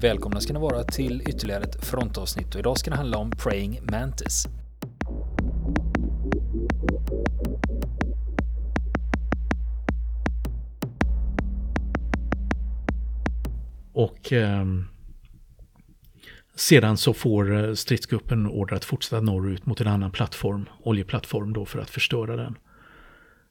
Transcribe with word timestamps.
välkomna 0.00 0.40
ska 0.40 0.52
ni 0.52 0.58
vara 0.58 0.84
till 0.84 1.22
ytterligare 1.26 1.64
ett 1.64 1.84
frontavsnitt 1.84 2.54
och 2.54 2.60
idag 2.60 2.78
ska 2.78 2.90
det 2.90 2.96
handla 2.96 3.18
om 3.18 3.30
Praying 3.30 3.80
Mantis. 3.90 4.46
Och 13.92 14.32
eh, 14.32 14.64
sedan 16.54 16.96
så 16.96 17.14
får 17.14 17.54
eh, 17.56 17.74
stridsgruppen 17.74 18.46
order 18.46 18.76
att 18.76 18.84
fortsätta 18.84 19.20
norrut 19.20 19.66
mot 19.66 19.80
en 19.80 19.86
annan 19.86 20.10
plattform, 20.10 20.68
oljeplattform 20.82 21.52
då 21.52 21.66
för 21.66 21.78
att 21.78 21.90
förstöra 21.90 22.36
den. 22.36 22.56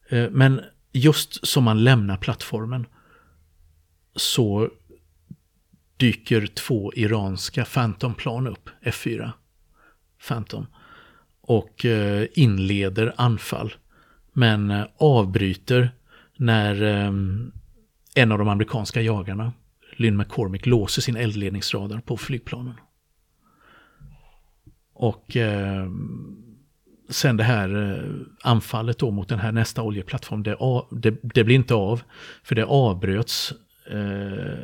Eh, 0.09 0.30
men 0.30 0.62
just 0.91 1.48
som 1.48 1.63
man 1.63 1.84
lämnar 1.84 2.18
plattformen 2.18 2.86
så 4.16 4.70
dyker 5.99 6.48
två 6.48 6.94
iranska 6.94 7.66
Phantom-plan 7.66 8.48
upp, 8.48 8.70
F4 8.84 9.31
Phantom, 10.27 10.66
och 11.41 11.85
eh, 11.85 12.27
inleder 12.34 13.13
anfall. 13.17 13.73
Men 14.34 14.71
eh, 14.71 14.85
avbryter 14.98 15.91
när 16.38 16.84
eh, 16.84 17.12
en 18.16 18.31
av 18.31 18.38
de 18.38 18.48
amerikanska 18.48 19.02
jagarna, 19.02 19.54
Lynn 19.95 20.17
McCormick, 20.17 20.66
låser 20.66 21.02
sin 21.02 21.16
eldledningsradar 21.16 21.99
på 21.99 22.18
flygplanen. 22.18 22.73
Och 24.93 25.37
eh, 25.37 25.90
sen 27.09 27.37
det 27.37 27.43
här 27.43 27.91
eh, 27.91 28.49
anfallet 28.52 28.98
då 28.98 29.12
mot 29.12 29.29
den 29.29 29.40
här 29.40 29.52
nästa 29.52 29.81
oljeplattform, 29.81 30.43
det, 30.43 30.57
det, 30.91 31.20
det 31.21 31.43
blir 31.43 31.55
inte 31.55 31.74
av. 31.74 32.02
För 32.43 32.55
det 32.55 32.65
avbröts 32.65 33.54
eh, 33.91 34.59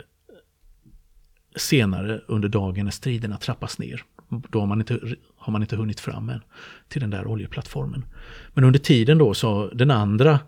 senare 1.55 2.21
under 2.27 2.49
dagen 2.49 2.85
när 2.85 2.91
striderna 2.91 3.37
trappas 3.37 3.79
ner. 3.79 4.03
Då 4.29 4.59
har 4.59 4.65
man 4.65 4.79
inte, 4.79 4.99
har 5.37 5.51
man 5.51 5.61
inte 5.61 5.75
hunnit 5.75 5.99
fram 5.99 6.29
än 6.29 6.41
till 6.87 7.01
den 7.01 7.09
där 7.09 7.27
oljeplattformen. 7.27 8.05
Men 8.53 8.63
under 8.63 8.79
tiden 8.79 9.17
då 9.17 9.33
så 9.33 9.67
den 9.67 9.91
andra 9.91 10.39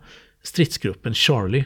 stridsgruppen, 0.44 1.14
Charlie, 1.14 1.66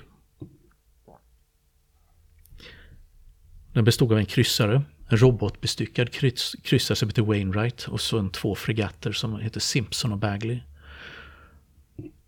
den 3.73 3.85
bestod 3.85 4.11
av 4.11 4.17
en 4.17 4.25
kryssare, 4.25 4.81
en 5.09 5.17
robotbestyckad 5.17 6.11
kryss, 6.11 6.55
kryssare 6.63 6.95
som 6.95 7.09
heter 7.09 7.21
Wainwright 7.21 7.87
och 7.87 8.01
så 8.01 8.19
en 8.19 8.29
två 8.29 8.55
fregatter 8.55 9.11
som 9.11 9.39
heter 9.39 9.59
Simpson 9.59 10.11
och 10.11 10.17
Bagley. 10.17 10.59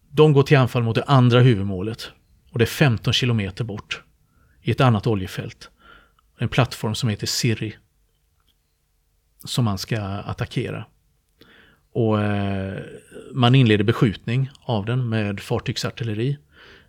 De 0.09 0.34
går 0.34 0.44
till 0.44 0.58
anfall 0.58 0.84
mot 0.84 0.95
det 0.95 1.03
andra 1.03 1.39
huvudmålet 1.39 2.11
och 2.52 2.59
det 2.59 2.64
är 2.64 2.67
15 2.67 3.14
kilometer 3.14 3.64
bort 3.64 4.02
i 4.61 4.72
ett 4.72 4.81
annat 4.81 5.08
oljefält. 5.08 5.69
En 6.44 6.50
plattform 6.50 6.96
som 6.96 7.10
heter 7.10 7.28
Siri. 7.28 7.76
Som 9.44 9.66
man 9.66 9.78
ska 9.78 10.02
attackera. 10.02 10.86
Och 11.92 12.22
eh, 12.22 12.84
man 13.34 13.56
inleder 13.56 13.84
beskjutning 13.84 14.50
av 14.62 14.86
den 14.86 15.10
med 15.10 15.40
fartygsartilleri. 15.40 16.38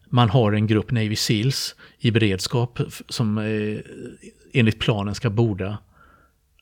Man 0.08 0.30
har 0.30 0.52
en 0.52 0.66
grupp 0.66 0.90
Navy 0.90 1.16
Seals 1.16 1.76
i 1.98 2.10
beredskap 2.10 2.80
som 3.08 3.38
eh, 3.38 3.78
enligt 4.52 4.78
planen 4.78 5.14
ska 5.14 5.30
borda 5.30 5.78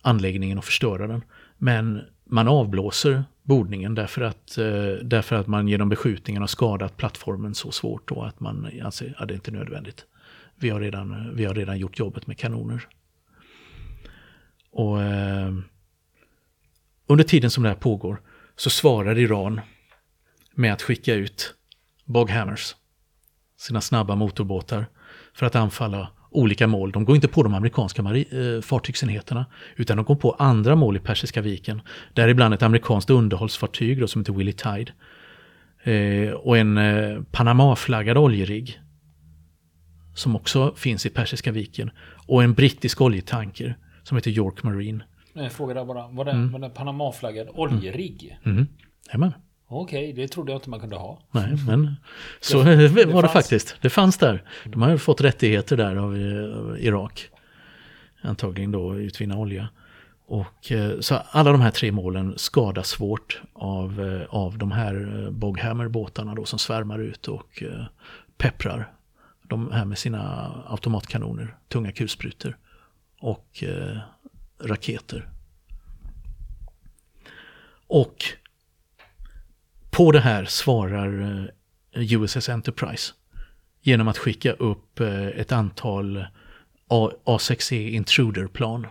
anläggningen 0.02 0.58
och 0.58 0.64
förstöra 0.64 1.06
den. 1.06 1.22
Men 1.58 2.00
man 2.24 2.48
avblåser 2.48 3.24
bordningen 3.42 3.94
därför 3.94 4.22
att, 4.22 4.58
eh, 4.58 4.92
därför 5.02 5.36
att 5.36 5.46
man 5.46 5.68
genom 5.68 5.88
beskjutningen 5.88 6.42
har 6.42 6.46
skadat 6.46 6.96
plattformen 6.96 7.54
så 7.54 7.70
svårt 7.70 8.08
då 8.08 8.22
att 8.22 8.40
man 8.40 8.80
anser 8.82 9.14
att 9.18 9.28
det 9.28 9.34
inte 9.34 9.50
är 9.50 9.54
nödvändigt. 9.54 10.06
Vi 10.62 10.70
har 10.70 10.80
redan, 10.80 11.36
vi 11.36 11.44
har 11.44 11.54
redan 11.54 11.78
gjort 11.78 11.98
jobbet 11.98 12.26
med 12.26 12.38
kanoner. 12.38 12.88
Och 14.70 15.02
eh, 15.02 15.52
under 17.06 17.24
tiden 17.24 17.50
som 17.50 17.62
det 17.62 17.68
här 17.68 17.76
pågår 17.76 18.20
så 18.56 18.70
svarar 18.70 19.18
Iran 19.18 19.60
med 20.54 20.72
att 20.72 20.82
skicka 20.82 21.14
ut 21.14 21.54
Boghammers, 22.04 22.74
sina 23.56 23.80
snabba 23.80 24.14
motorbåtar, 24.14 24.86
för 25.34 25.46
att 25.46 25.56
anfalla 25.56 26.08
olika 26.30 26.66
mål. 26.66 26.92
De 26.92 27.04
går 27.04 27.16
inte 27.16 27.28
på 27.28 27.42
de 27.42 27.54
amerikanska 27.54 28.02
eh, 28.02 28.60
fartygsenheterna, 28.62 29.46
utan 29.76 29.96
de 29.96 30.06
går 30.06 30.16
på 30.16 30.32
andra 30.32 30.76
mål 30.76 30.96
i 30.96 31.00
Persiska 31.00 31.40
viken. 31.40 31.80
Däribland 32.14 32.54
ett 32.54 32.62
amerikanskt 32.62 33.10
underhållsfartyg 33.10 34.00
då, 34.00 34.06
som 34.06 34.20
heter 34.20 34.32
Willie 34.32 34.52
Tide. 34.52 34.92
Eh, 35.82 36.32
och 36.32 36.58
en 36.58 36.78
eh, 36.78 37.22
Panama-flaggad 37.30 38.18
oljerigg 38.18 38.81
som 40.14 40.36
också 40.36 40.74
finns 40.76 41.06
i 41.06 41.10
Persiska 41.10 41.52
viken. 41.52 41.90
Och 42.26 42.42
en 42.42 42.54
brittisk 42.54 43.00
oljetanker 43.00 43.76
som 44.02 44.16
heter 44.16 44.30
York 44.30 44.62
Marine. 44.62 45.04
Jag 45.32 45.52
frågar 45.52 45.74
där 45.74 45.84
bara, 45.84 46.08
var 46.08 46.24
det, 46.24 46.30
mm. 46.30 46.60
var 46.60 46.68
Panama-flaggad 46.68 47.48
oljerigg? 47.54 48.38
Mm. 48.44 48.66
Mm. 49.14 49.32
Okej, 49.68 50.10
okay, 50.10 50.22
det 50.22 50.28
trodde 50.28 50.52
jag 50.52 50.56
inte 50.58 50.70
man 50.70 50.80
kunde 50.80 50.96
ha. 50.96 51.18
Nej, 51.30 51.56
men 51.66 51.96
så 52.40 52.62
det, 52.62 52.88
var 52.88 53.22
det, 53.22 53.28
det 53.28 53.28
faktiskt. 53.28 53.76
Det 53.80 53.90
fanns 53.90 54.18
där. 54.18 54.42
De 54.64 54.82
har 54.82 54.96
fått 54.96 55.20
rättigheter 55.20 55.76
där 55.76 55.96
av, 55.96 56.10
av 56.58 56.76
Irak. 56.80 57.28
Antagligen 58.22 58.70
då 58.70 58.98
utvinna 58.98 59.36
olja. 59.36 59.68
Och, 60.26 60.72
eh, 60.72 61.00
så 61.00 61.14
alla 61.14 61.52
de 61.52 61.60
här 61.60 61.70
tre 61.70 61.92
målen 61.92 62.34
skadas 62.36 62.88
svårt 62.88 63.40
av, 63.52 64.00
eh, 64.00 64.34
av 64.34 64.58
de 64.58 64.72
här 64.72 65.24
eh, 65.24 65.30
Boghammer-båtarna 65.30 66.34
då 66.34 66.44
som 66.44 66.58
svärmar 66.58 66.98
ut 66.98 67.28
och 67.28 67.62
pepprar 68.38 68.92
de 69.42 69.72
här 69.72 69.84
med 69.84 69.98
sina 69.98 70.52
automatkanoner, 70.66 71.56
tunga 71.68 71.92
kulsprutor 71.92 72.58
och 73.20 73.64
eh, 73.64 73.98
raketer. 74.60 75.28
Och 77.86 78.24
på 79.90 80.12
det 80.12 80.20
här 80.20 80.44
svarar 80.44 81.20
eh, 81.92 82.12
USS 82.12 82.48
Enterprise 82.48 83.12
genom 83.80 84.08
att 84.08 84.18
skicka 84.18 84.52
upp 84.52 85.00
eh, 85.00 85.26
ett 85.26 85.52
antal 85.52 86.26
A6E 87.24 87.88
Intruder-plan. 87.90 88.86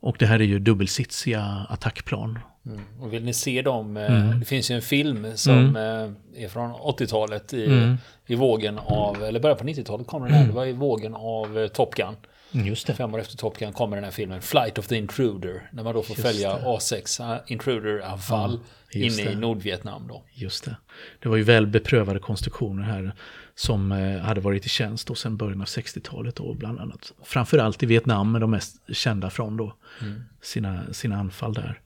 Och 0.00 0.16
det 0.18 0.26
här 0.26 0.40
är 0.40 0.44
ju 0.44 0.58
dubbelsitsiga 0.58 1.66
attackplan 1.68 2.38
Mm. 2.66 2.80
Och 3.00 3.12
vill 3.12 3.24
ni 3.24 3.32
se 3.32 3.62
dem, 3.62 3.96
eh, 3.96 4.22
mm. 4.22 4.40
det 4.40 4.46
finns 4.46 4.70
ju 4.70 4.74
en 4.74 4.82
film 4.82 5.26
som 5.34 5.76
mm. 5.76 5.76
Eh, 5.76 6.44
är 6.44 6.48
från 6.48 6.72
80-talet 6.72 7.52
i, 7.54 7.66
mm. 7.66 7.96
i 8.26 8.34
vågen 8.34 8.78
av, 8.78 9.24
eller 9.24 9.40
början 9.40 9.58
på 9.58 9.64
90-talet 9.64 10.06
kommer 10.06 10.26
den 10.26 10.36
här, 10.36 10.46
det 10.46 10.52
var 10.52 10.66
i 10.66 10.72
vågen 10.72 11.14
av 11.14 11.58
eh, 11.58 11.68
Top 11.68 11.94
Gun. 11.94 12.16
Mm, 12.54 12.66
just 12.66 12.86
det. 12.86 12.94
Fem 12.94 13.14
år 13.14 13.20
efter 13.20 13.36
Top 13.36 13.58
Gun 13.58 13.72
kommer 13.72 13.96
den 13.96 14.04
här 14.04 14.10
filmen, 14.10 14.42
Flight 14.42 14.78
of 14.78 14.86
the 14.86 14.96
Intruder, 14.96 15.70
när 15.72 15.82
man 15.82 15.94
då 15.94 16.02
får 16.02 16.16
Just 16.16 16.28
följa 16.28 16.56
det. 16.56 16.64
A6 16.64 17.38
Intruder-anfall 17.46 18.60
ja, 18.90 19.00
inne 19.00 19.24
det. 19.24 19.32
i 19.32 19.34
Nordvietnam 19.34 20.08
då. 20.08 20.24
Just 20.32 20.64
det. 20.64 20.76
Det 21.22 21.28
var 21.28 21.36
ju 21.36 21.42
väl 21.42 21.66
beprövade 21.66 22.18
konstruktioner 22.18 22.82
här 22.82 23.12
som 23.54 23.90
hade 24.24 24.40
varit 24.40 24.66
i 24.66 24.68
tjänst 24.68 25.08
då 25.08 25.14
sedan 25.14 25.36
början 25.36 25.60
av 25.60 25.66
60-talet 25.66 26.40
och 26.40 26.56
bland 26.56 26.80
annat. 26.80 27.12
Framförallt 27.22 27.82
i 27.82 27.86
Vietnam 27.86 28.34
är 28.34 28.40
de 28.40 28.50
mest 28.50 28.76
kända 28.92 29.30
från 29.30 29.56
då 29.56 29.74
mm. 30.00 30.24
sina, 30.42 30.92
sina 30.92 31.16
anfall 31.16 31.54
där 31.54 31.80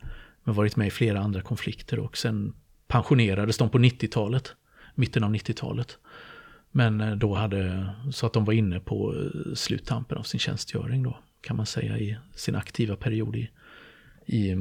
men 0.46 0.54
varit 0.54 0.76
med 0.76 0.86
i 0.86 0.90
flera 0.90 1.20
andra 1.20 1.42
konflikter 1.42 1.98
och 1.98 2.16
sen 2.16 2.54
pensionerades 2.88 3.58
de 3.58 3.70
på 3.70 3.78
90-talet, 3.78 4.54
mitten 4.94 5.24
av 5.24 5.34
90-talet. 5.34 5.98
Men 6.70 7.00
eh, 7.00 7.16
då 7.16 7.34
hade, 7.34 7.88
så 8.12 8.26
att 8.26 8.32
de 8.32 8.44
var 8.44 8.52
inne 8.52 8.80
på 8.80 9.14
eh, 9.14 9.54
sluttampen 9.54 10.18
av 10.18 10.22
sin 10.22 10.40
tjänstgöring 10.40 11.02
då, 11.02 11.18
kan 11.40 11.56
man 11.56 11.66
säga, 11.66 11.98
i 11.98 12.16
sin 12.34 12.54
aktiva 12.54 12.96
period 12.96 13.37
i, 13.37 13.50
i 14.26 14.56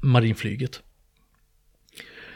marinflyget. 0.00 0.82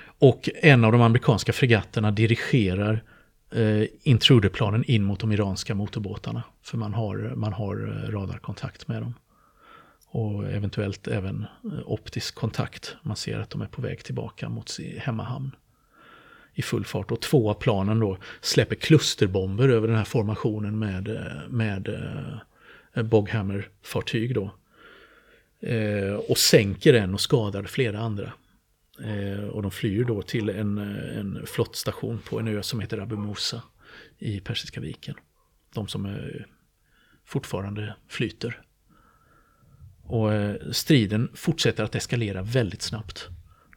Och 0.05 0.49
en 0.63 0.85
av 0.85 0.93
de 0.93 1.01
amerikanska 1.01 1.53
fregatterna 1.53 2.11
dirigerar 2.11 3.05
eh, 3.51 3.85
intruderplanen 4.03 4.85
in 4.85 5.05
mot 5.05 5.21
de 5.21 5.33
iranska 5.33 5.75
motorbåtarna. 5.75 6.43
För 6.63 6.79
man 6.79 6.95
har, 6.95 7.33
man 7.37 7.53
har 7.53 8.05
eh, 8.07 8.11
radarkontakt 8.11 8.89
med 8.89 9.03
dem 9.03 9.15
och 10.13 10.53
eventuellt 10.53 11.09
även 11.09 11.47
eh, 11.65 11.81
optisk 11.85 12.35
kontakt. 12.35 12.97
Man 13.03 13.17
ser 13.17 13.39
att 13.39 13.51
de 13.51 13.63
är 13.63 13.67
på 13.67 13.83
väg 13.83 14.05
tillbaka 14.05 14.49
mot 14.49 14.69
sin 14.69 15.01
hemmahamn 15.01 15.57
i 16.55 16.63
full 16.63 16.85
fart. 16.85 17.11
Och 17.11 17.21
två 17.21 17.51
av 17.51 17.55
planen 17.55 18.01
då 18.01 18.19
släpper 18.41 18.75
klusterbomber 18.75 19.69
över 19.69 19.89
den 19.89 19.97
här 19.97 20.05
formationen 20.05 20.79
med, 20.79 21.09
eh, 21.09 21.49
med 21.49 21.89
eh, 21.89 22.39
eh, 22.93 23.03
Boghammer-fartyg 23.03 24.35
då. 24.35 24.55
Eh, 25.61 26.15
och 26.15 26.39
sänker 26.39 26.95
en 26.95 27.15
och 27.15 27.21
skadar 27.21 27.63
flera 27.63 27.99
andra. 27.99 28.33
Eh, 29.05 29.45
och 29.45 29.63
de 29.63 29.71
flyr 29.71 30.05
då 30.05 30.23
till 30.23 30.49
en, 30.49 30.79
en 30.79 31.47
flottstation 31.47 32.19
på 32.19 32.39
en 32.39 32.49
ö 32.49 32.63
som 32.63 32.81
heter 32.81 32.99
Abu 32.99 33.17
Musa 33.17 33.63
i 34.19 34.41
Persiska 34.41 34.81
viken. 34.81 35.15
De 35.75 35.89
som 35.89 36.07
är, 36.07 36.47
fortfarande 37.25 37.95
flyter. 38.09 38.63
Och 40.13 40.33
eh, 40.33 40.55
striden 40.71 41.31
fortsätter 41.35 41.85
att 41.85 41.95
eskalera 41.95 42.43
väldigt 42.43 42.83
snabbt 42.83 43.29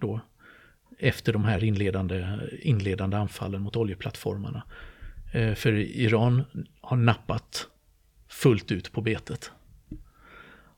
då. 0.02 0.20
Efter 1.00 1.34
de 1.34 1.46
här 1.46 1.64
inledande, 1.64 2.28
inledande 2.62 3.18
anfallen 3.18 3.62
mot 3.62 3.76
oljeplattformarna. 3.76 4.64
Eh, 5.34 5.54
för 5.54 5.72
Iran 5.74 6.44
har 6.82 6.98
nappat 6.98 7.68
fullt 8.30 8.72
ut 8.72 8.92
på 8.92 9.02
betet. 9.02 9.52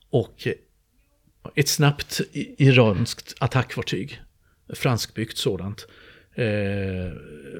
Och 0.09 0.47
eh, 0.47 0.53
ett 1.55 1.67
snabbt 1.67 2.21
iranskt 2.57 3.35
attackfartyg, 3.39 4.21
franskbyggt 4.73 5.37
sådant. 5.37 5.87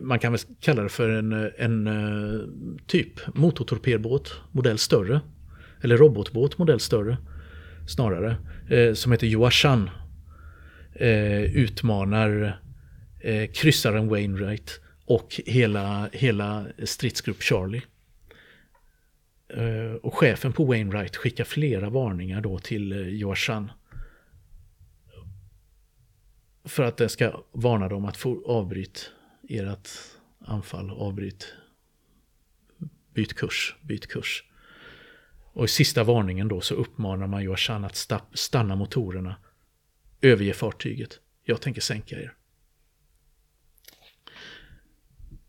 Man 0.01 0.19
kan 0.19 0.31
väl 0.31 0.41
kalla 0.59 0.83
det 0.83 0.89
för 0.89 1.09
en, 1.09 1.51
en 1.57 2.79
typ 2.87 3.35
motortorpedbåt, 3.35 4.41
modell 4.51 4.77
större. 4.77 5.21
Eller 5.81 5.97
robotbåt, 5.97 6.57
modell 6.57 6.79
större. 6.79 7.17
Snarare. 7.87 8.37
Eh, 8.69 8.93
som 8.93 9.11
heter 9.11 9.27
Joashan, 9.27 9.89
Eh, 10.99 11.43
utmanar 11.43 12.61
eh, 13.19 13.51
kryssaren 13.51 14.07
Wainwright 14.07 14.81
och 15.05 15.41
hela, 15.45 16.09
hela 16.13 16.67
stridsgrupp 16.83 17.41
Charlie. 17.41 17.81
Eh, 19.49 19.93
och 19.93 20.13
chefen 20.13 20.53
på 20.53 20.65
Wainwright 20.65 21.15
skickar 21.15 21.43
flera 21.43 21.89
varningar 21.89 22.41
då 22.41 22.59
till 22.59 22.91
eh, 22.91 23.07
Joashan. 23.07 23.71
För 26.65 26.83
att 26.83 26.97
den 26.97 27.09
ska 27.09 27.43
varna 27.51 27.87
dem 27.87 28.05
att 28.05 28.17
få 28.17 28.43
avbryt 28.45 29.11
ert 29.49 29.89
anfall, 30.39 30.91
avbryt, 30.91 31.53
byt 33.13 33.33
kurs, 33.33 33.75
byt 33.81 34.07
kurs. 34.07 34.43
Och 35.57 35.65
i 35.65 35.67
sista 35.67 36.03
varningen 36.03 36.47
då 36.47 36.61
så 36.61 36.75
uppmanar 36.75 37.27
man 37.27 37.43
Joashan 37.43 37.85
att 37.85 38.11
stanna 38.33 38.75
motorerna, 38.75 39.35
överge 40.21 40.53
fartyget. 40.53 41.19
Jag 41.43 41.61
tänker 41.61 41.81
sänka 41.81 42.15
er. 42.15 42.33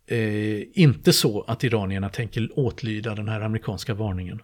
eh, 0.05 0.63
inte 0.73 1.13
så 1.13 1.41
att 1.41 1.63
iranierna 1.63 2.09
tänker 2.09 2.59
åtlyda 2.59 3.15
den 3.15 3.29
här 3.29 3.41
amerikanska 3.41 3.93
varningen. 3.93 4.41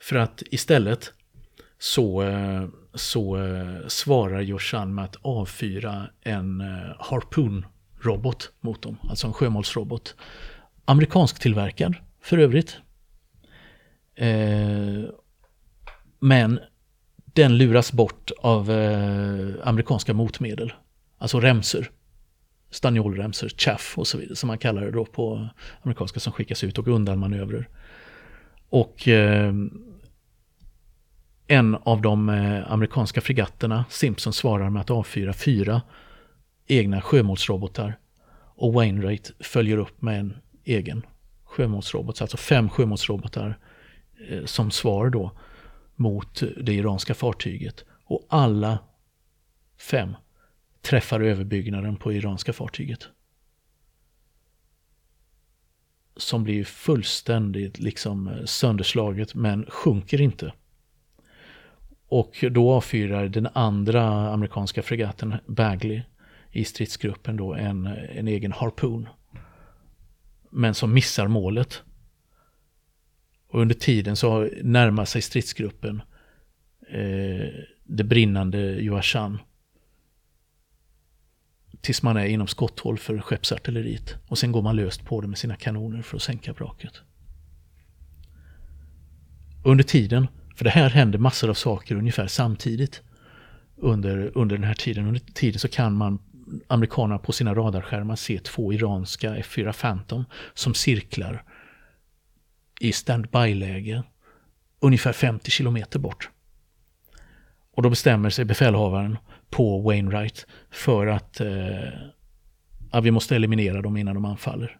För 0.00 0.16
att 0.16 0.42
istället 0.50 1.12
så, 1.78 2.22
eh, 2.22 2.68
så 2.94 3.36
eh, 3.36 3.86
svarar 3.86 4.40
Joshan 4.40 4.94
med 4.94 5.04
att 5.04 5.16
avfyra 5.22 6.06
en 6.20 6.60
eh, 6.60 6.96
Harpoon-robot 6.98 8.52
mot 8.60 8.82
dem, 8.82 8.96
alltså 9.02 9.26
en 9.26 9.32
sjömålsrobot. 9.32 10.16
Amerikansk 10.84 11.40
tillverkad 11.40 11.94
för 12.20 12.38
övrigt. 12.38 12.76
Eh, 14.16 15.04
men 16.20 16.60
den 17.24 17.58
luras 17.58 17.92
bort 17.92 18.30
av 18.38 18.70
eh, 18.70 19.48
amerikanska 19.62 20.14
motmedel, 20.14 20.72
alltså 21.18 21.40
remser 21.40 21.90
staniolremsor, 22.74 23.48
chaff 23.48 23.98
och 23.98 24.06
så 24.06 24.18
vidare, 24.18 24.36
som 24.36 24.46
man 24.46 24.58
kallar 24.58 24.82
det 24.82 24.90
då 24.90 25.04
på 25.04 25.48
amerikanska 25.82 26.20
som 26.20 26.32
skickas 26.32 26.64
ut 26.64 26.78
och 26.78 26.88
undanmanövrer. 26.88 27.68
Och 28.68 29.08
eh, 29.08 29.54
en 31.46 31.74
av 31.74 32.02
de 32.02 32.28
eh, 32.28 32.72
amerikanska 32.72 33.20
fregatterna, 33.20 33.84
Simpson, 33.90 34.32
svarar 34.32 34.70
med 34.70 34.80
att 34.80 34.90
avfyra 34.90 35.32
fyra 35.32 35.82
egna 36.66 37.00
sjömålsrobotar. 37.00 37.98
Och 38.56 38.72
Wainwright 38.72 39.32
följer 39.40 39.76
upp 39.76 40.02
med 40.02 40.20
en 40.20 40.36
egen 40.64 41.06
sjömålsrobot, 41.44 42.20
alltså 42.20 42.36
fem 42.36 42.70
sjömålsrobotar. 42.70 43.48
eh, 43.48 43.54
Eh, 44.28 44.44
som 44.44 44.70
svar 44.70 45.10
då 45.10 45.32
mot 45.94 46.42
det 46.56 46.74
iranska 46.74 47.14
fartyget. 47.14 47.84
Och 48.04 48.26
alla 48.28 48.78
fem 49.76 50.16
träffar 50.82 51.20
överbyggnaden 51.20 51.96
på 51.96 52.12
iranska 52.12 52.52
fartyget. 52.52 53.08
Som 56.16 56.44
blir 56.44 56.64
fullständigt 56.64 57.78
liksom 57.78 58.42
sönderslaget 58.44 59.34
men 59.34 59.66
sjunker 59.68 60.20
inte. 60.20 60.52
Och 62.08 62.44
då 62.50 62.72
avfyrar 62.72 63.28
den 63.28 63.48
andra 63.52 64.32
amerikanska 64.32 64.82
fregatten 64.82 65.34
Bagley 65.46 66.02
i 66.50 66.64
stridsgruppen 66.64 67.36
då 67.36 67.54
en, 67.54 67.86
en 67.86 68.28
egen 68.28 68.52
harpun. 68.52 69.08
Men 70.50 70.74
som 70.74 70.94
missar 70.94 71.28
målet. 71.28 71.82
Och 73.54 73.60
under 73.60 73.74
tiden 73.74 74.16
så 74.16 74.48
närmar 74.62 75.04
sig 75.04 75.22
stridsgruppen 75.22 76.02
eh, 76.88 77.48
det 77.84 78.04
brinnande 78.04 78.58
Yuashan 78.58 79.38
tills 81.80 82.02
man 82.02 82.16
är 82.16 82.24
inom 82.24 82.46
skotthåll 82.46 82.98
för 82.98 83.18
skeppsartilleriet. 83.18 84.14
Och 84.26 84.38
sen 84.38 84.52
går 84.52 84.62
man 84.62 84.76
löst 84.76 85.04
på 85.04 85.20
det 85.20 85.28
med 85.28 85.38
sina 85.38 85.56
kanoner 85.56 86.02
för 86.02 86.16
att 86.16 86.22
sänka 86.22 86.52
vraket. 86.52 87.00
Under 89.64 89.84
tiden, 89.84 90.28
för 90.56 90.64
det 90.64 90.70
här 90.70 90.90
händer 90.90 91.18
massor 91.18 91.50
av 91.50 91.54
saker 91.54 91.94
ungefär 91.94 92.26
samtidigt. 92.26 93.02
Under, 93.76 94.38
under 94.38 94.56
den 94.56 94.64
här 94.64 94.74
tiden. 94.74 95.06
Under 95.06 95.20
tiden 95.20 95.58
så 95.58 95.68
kan 95.68 95.94
man 95.94 96.18
amerikanerna 96.66 97.18
på 97.18 97.32
sina 97.32 97.54
radarskärmar 97.54 98.16
se 98.16 98.38
två 98.38 98.72
iranska 98.72 99.36
F4 99.36 99.72
Phantom 99.72 100.24
som 100.54 100.74
cirklar 100.74 101.44
i 102.80 102.92
standby-läge 102.92 104.02
ungefär 104.80 105.12
50 105.12 105.50
kilometer 105.50 105.98
bort. 105.98 106.30
Och 107.74 107.82
då 107.82 107.90
bestämmer 107.90 108.30
sig 108.30 108.44
befälhavaren 108.44 109.18
på 109.50 109.80
Wainwright 109.80 110.46
för 110.70 111.06
att 111.06 111.40
eh, 111.40 111.88
ja, 112.92 113.00
vi 113.00 113.10
måste 113.10 113.36
eliminera 113.36 113.82
dem 113.82 113.96
innan 113.96 114.14
de 114.14 114.24
anfaller. 114.24 114.78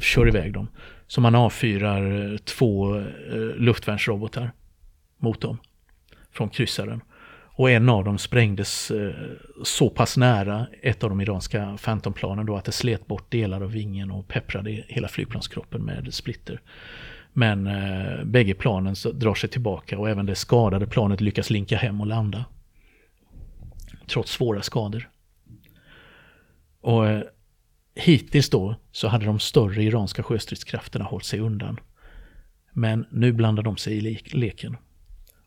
Kör 0.00 0.28
iväg 0.28 0.52
dem. 0.52 0.68
Så 1.06 1.20
man 1.20 1.34
avfyrar 1.34 2.32
eh, 2.32 2.36
två 2.36 2.98
eh, 2.98 3.06
luftvärnsrobotar 3.56 4.52
mot 5.18 5.40
dem 5.40 5.58
från 6.30 6.48
kryssaren. 6.48 7.00
Och 7.56 7.70
en 7.70 7.88
av 7.88 8.04
dem 8.04 8.18
sprängdes 8.18 8.90
eh, 8.90 9.14
så 9.64 9.90
pass 9.90 10.16
nära 10.16 10.66
ett 10.82 11.04
av 11.04 11.10
de 11.10 11.20
iranska 11.20 11.78
Phantomplanen 11.84 12.46
då 12.46 12.56
att 12.56 12.64
det 12.64 12.72
slet 12.72 13.06
bort 13.06 13.30
delar 13.30 13.60
av 13.60 13.70
vingen 13.72 14.10
och 14.10 14.28
pepprade 14.28 14.70
hela 14.88 15.08
flygplanskroppen 15.08 15.84
med 15.84 16.14
splitter. 16.14 16.60
Men 17.32 17.66
eh, 17.66 18.24
bägge 18.24 18.54
planen 18.54 18.94
drar 19.14 19.34
sig 19.34 19.50
tillbaka 19.50 19.98
och 19.98 20.10
även 20.10 20.26
det 20.26 20.34
skadade 20.34 20.86
planet 20.86 21.20
lyckas 21.20 21.50
linka 21.50 21.76
hem 21.76 22.00
och 22.00 22.06
landa 22.06 22.44
trots 24.06 24.32
svåra 24.32 24.62
skador. 24.62 25.10
Och 26.80 27.08
eh, 27.08 27.22
hittills 27.94 28.50
då 28.50 28.76
så 28.92 29.08
hade 29.08 29.26
de 29.26 29.38
större 29.38 29.82
iranska 29.82 30.22
sjöstridskrafterna 30.22 31.04
hållit 31.04 31.26
sig 31.26 31.40
undan. 31.40 31.80
Men 32.72 33.06
nu 33.10 33.32
blandar 33.32 33.62
de 33.62 33.76
sig 33.76 33.96
i 33.96 34.20
leken. 34.24 34.76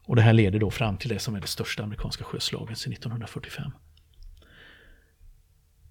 Och 0.07 0.15
det 0.15 0.21
här 0.21 0.33
leder 0.33 0.59
då 0.59 0.71
fram 0.71 0.97
till 0.97 1.09
det 1.09 1.19
som 1.19 1.35
är 1.35 1.41
det 1.41 1.47
största 1.47 1.83
amerikanska 1.83 2.23
sjöslaget 2.23 2.77
sedan 2.77 2.93
1945. 2.93 3.71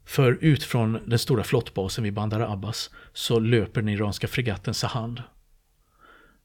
För 0.04 0.38
ut 0.40 0.64
från 0.64 1.00
den 1.06 1.18
stora 1.18 1.44
flottbasen 1.44 2.04
vid 2.04 2.14
Bandar 2.14 2.40
Abbas 2.40 2.90
så 3.12 3.40
löper 3.40 3.80
den 3.80 3.88
iranska 3.88 4.28
fregatten 4.28 4.74
Sahand 4.74 5.22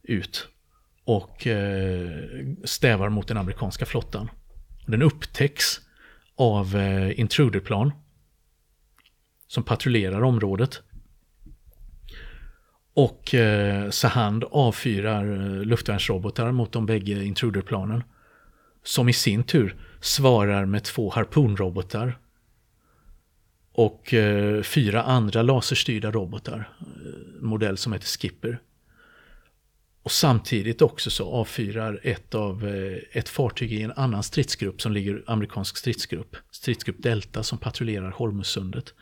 ut 0.03 0.47
och 1.03 1.47
eh, 1.47 2.27
stävar 2.63 3.09
mot 3.09 3.27
den 3.27 3.37
amerikanska 3.37 3.85
flottan. 3.85 4.29
Den 4.85 5.01
upptäcks 5.01 5.81
av 6.35 6.75
eh, 6.75 7.19
intruderplan 7.19 7.91
som 9.47 9.63
patrullerar 9.63 10.23
området. 10.23 10.81
Och 12.93 13.33
eh, 13.35 13.89
Sahand 13.89 14.43
avfyrar 14.51 15.31
eh, 15.33 15.65
luftvärnsrobotar 15.65 16.51
mot 16.51 16.71
de 16.71 16.85
bägge 16.85 17.23
intruderplanen. 17.23 18.03
Som 18.83 19.09
i 19.09 19.13
sin 19.13 19.43
tur 19.43 19.75
svarar 19.99 20.65
med 20.65 20.83
två 20.83 21.09
harpunrobotar. 21.09 22.17
Och 23.73 24.13
eh, 24.13 24.61
fyra 24.61 25.03
andra 25.03 25.41
laserstyrda 25.41 26.11
robotar. 26.11 26.69
Eh, 26.79 27.41
modell 27.41 27.77
som 27.77 27.93
heter 27.93 28.07
Skipper. 28.07 28.59
Och 30.03 30.11
samtidigt 30.11 30.81
också 30.81 31.09
så 31.09 31.31
avfyrar 31.31 31.99
ett 32.03 32.35
av 32.35 32.67
eh, 32.67 32.97
ett 33.11 33.29
fartyg 33.29 33.73
i 33.73 33.81
en 33.81 33.91
annan 33.91 34.23
stridsgrupp 34.23 34.81
som 34.81 34.91
ligger, 34.91 35.23
amerikansk 35.27 35.77
stridsgrupp, 35.77 36.35
stridsgrupp 36.51 37.03
Delta 37.03 37.43
som 37.43 37.57
patrullerar 37.57 38.11
Hormuzsundet, 38.11 38.93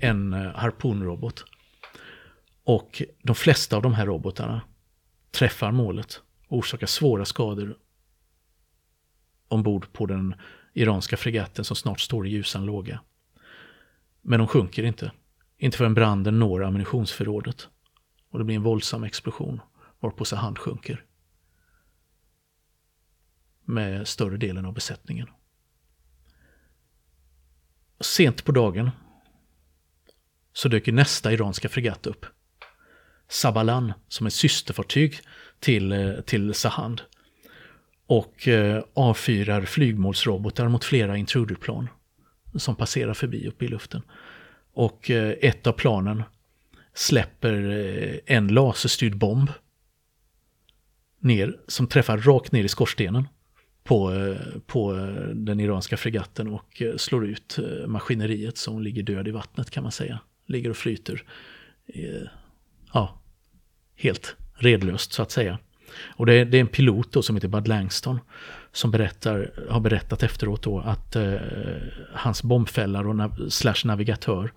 en 0.00 0.32
eh, 0.32 0.52
harpunrobot. 0.54 1.44
Och 2.68 3.02
de 3.22 3.34
flesta 3.34 3.76
av 3.76 3.82
de 3.82 3.94
här 3.94 4.06
robotarna 4.06 4.60
träffar 5.30 5.72
målet 5.72 6.22
och 6.48 6.58
orsakar 6.58 6.86
svåra 6.86 7.24
skador 7.24 7.78
ombord 9.48 9.92
på 9.92 10.06
den 10.06 10.34
iranska 10.72 11.16
fregatten 11.16 11.64
som 11.64 11.76
snart 11.76 12.00
står 12.00 12.26
i 12.26 12.30
ljusan 12.30 12.66
låga. 12.66 13.00
Men 14.22 14.38
de 14.38 14.48
sjunker 14.48 14.82
inte. 14.82 15.12
Inte 15.58 15.76
förrän 15.76 15.94
branden 15.94 16.38
når 16.38 16.64
ammunitionsförrådet. 16.64 17.68
Och 18.30 18.38
det 18.38 18.44
blir 18.44 18.56
en 18.56 18.62
våldsam 18.62 19.04
explosion 19.04 19.60
varpå 20.00 20.24
Sahand 20.24 20.58
sjunker. 20.58 21.04
Med 23.64 24.08
större 24.08 24.36
delen 24.36 24.64
av 24.64 24.74
besättningen. 24.74 25.28
Sent 28.00 28.44
på 28.44 28.52
dagen 28.52 28.90
så 30.52 30.68
dyker 30.68 30.92
nästa 30.92 31.32
iranska 31.32 31.68
fregatt 31.68 32.06
upp. 32.06 32.26
Sabalan 33.28 33.92
som 34.08 34.26
är 34.26 34.30
systerfartyg 34.30 35.20
till, 35.60 35.92
eh, 35.92 36.20
till 36.20 36.54
Sahand. 36.54 37.02
och 38.06 38.48
eh, 38.48 38.84
avfyrar 38.94 39.62
flygmålsrobotar 39.62 40.68
mot 40.68 40.84
flera 40.84 41.16
intruderplan 41.16 41.88
som 42.56 42.76
passerar 42.76 43.14
förbi 43.14 43.48
uppe 43.48 43.64
i 43.64 43.68
luften. 43.68 44.02
Och 44.72 45.10
eh, 45.10 45.34
ett 45.40 45.66
av 45.66 45.72
planen 45.72 46.22
släpper 46.94 47.70
eh, 47.70 48.36
en 48.36 48.48
laserstyrd 48.48 49.16
bomb 49.16 49.50
ner, 51.20 51.58
som 51.68 51.86
träffar 51.86 52.18
rakt 52.18 52.52
ner 52.52 52.64
i 52.64 52.68
skorstenen 52.68 53.28
på, 53.84 54.14
eh, 54.14 54.60
på 54.66 54.96
eh, 54.96 55.28
den 55.34 55.60
iranska 55.60 55.96
fregatten 55.96 56.48
och 56.48 56.82
slår 56.96 57.26
ut 57.26 57.58
maskineriet 57.86 58.58
som 58.58 58.82
ligger 58.82 59.02
död 59.02 59.28
i 59.28 59.30
vattnet 59.30 59.70
kan 59.70 59.82
man 59.82 59.92
säga. 59.92 60.20
Ligger 60.46 60.70
och 60.70 60.76
flyter. 60.76 61.24
Ja, 62.92 63.20
helt 63.96 64.36
redlöst 64.54 65.12
så 65.12 65.22
att 65.22 65.30
säga. 65.30 65.58
Och 66.06 66.26
det 66.26 66.34
är, 66.34 66.44
det 66.44 66.56
är 66.56 66.60
en 66.60 66.66
pilot 66.66 67.12
då 67.12 67.22
som 67.22 67.36
heter 67.36 67.48
Bud 67.48 67.68
Langston 67.68 68.20
som 68.72 68.90
berättar, 68.90 69.52
har 69.70 69.80
berättat 69.80 70.22
efteråt 70.22 70.62
då 70.62 70.80
att 70.80 71.16
eh, 71.16 71.34
hans 72.14 72.42
bombfällare 72.42 73.08
och 73.08 73.16
nav 73.16 73.48
slash 73.48 73.84
navigatör 73.84 74.52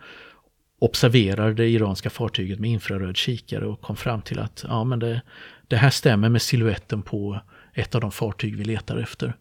observerar 0.80 1.54
det 1.54 1.70
iranska 1.70 2.10
fartyget 2.10 2.60
med 2.60 2.70
infraröd 2.70 3.18
kikare 3.18 3.66
och 3.66 3.82
kom 3.82 3.96
fram 3.96 4.22
till 4.22 4.40
att 4.40 4.66
ja, 4.68 4.84
men 4.84 5.00
det, 5.00 5.22
det 5.68 5.78
här 5.78 5.90
stämmer 5.90 6.30
med 6.30 6.42
siluetten 6.42 7.02
på 7.02 7.42
ett 7.74 7.96
av 7.96 8.02
de 8.02 8.12
fartyg 8.12 8.56
vi 8.56 8.64
letar 8.64 8.98
efter. 8.98 9.34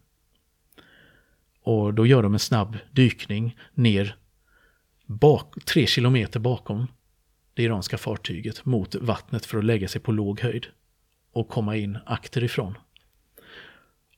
Och 1.62 1.94
då 1.94 2.06
gör 2.06 2.22
de 2.22 2.32
en 2.32 2.38
snabb 2.38 2.78
dykning 2.90 3.56
ner 3.74 4.16
bak, 5.06 5.54
tre 5.64 5.86
kilometer 5.86 6.40
bakom 6.40 6.86
det 7.60 7.64
iranska 7.64 7.98
fartyget 7.98 8.64
mot 8.64 8.94
vattnet 8.94 9.46
för 9.46 9.58
att 9.58 9.64
lägga 9.64 9.88
sig 9.88 10.00
på 10.00 10.12
låg 10.12 10.40
höjd 10.40 10.66
och 11.32 11.48
komma 11.48 11.76
in 11.76 11.98
akterifrån. 12.06 12.78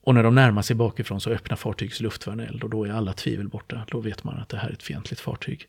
Och 0.01 0.15
när 0.15 0.23
de 0.23 0.35
närmar 0.35 0.61
sig 0.61 0.75
bakifrån 0.75 1.21
så 1.21 1.29
öppnar 1.29 1.57
fartygets 1.57 1.99
luftvärn 1.99 2.39
eld 2.39 2.63
och 2.63 2.69
då 2.69 2.85
är 2.85 2.91
alla 2.91 3.13
tvivel 3.13 3.47
borta. 3.47 3.85
Då 3.91 3.99
vet 3.99 4.23
man 4.23 4.37
att 4.37 4.49
det 4.49 4.57
här 4.57 4.69
är 4.69 4.73
ett 4.73 4.83
fientligt 4.83 5.21
fartyg. 5.21 5.67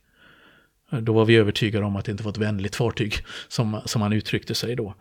Då 0.90 1.12
var 1.12 1.24
vi 1.24 1.36
övertygade 1.36 1.84
om 1.86 1.96
att 1.96 2.04
det 2.04 2.12
inte 2.12 2.24
var 2.24 2.30
ett 2.30 2.38
vänligt 2.38 2.76
fartyg, 2.76 3.14
som, 3.48 3.80
som 3.84 4.02
han 4.02 4.12
uttryckte 4.12 4.54
sig 4.54 4.76
då. 4.76 4.94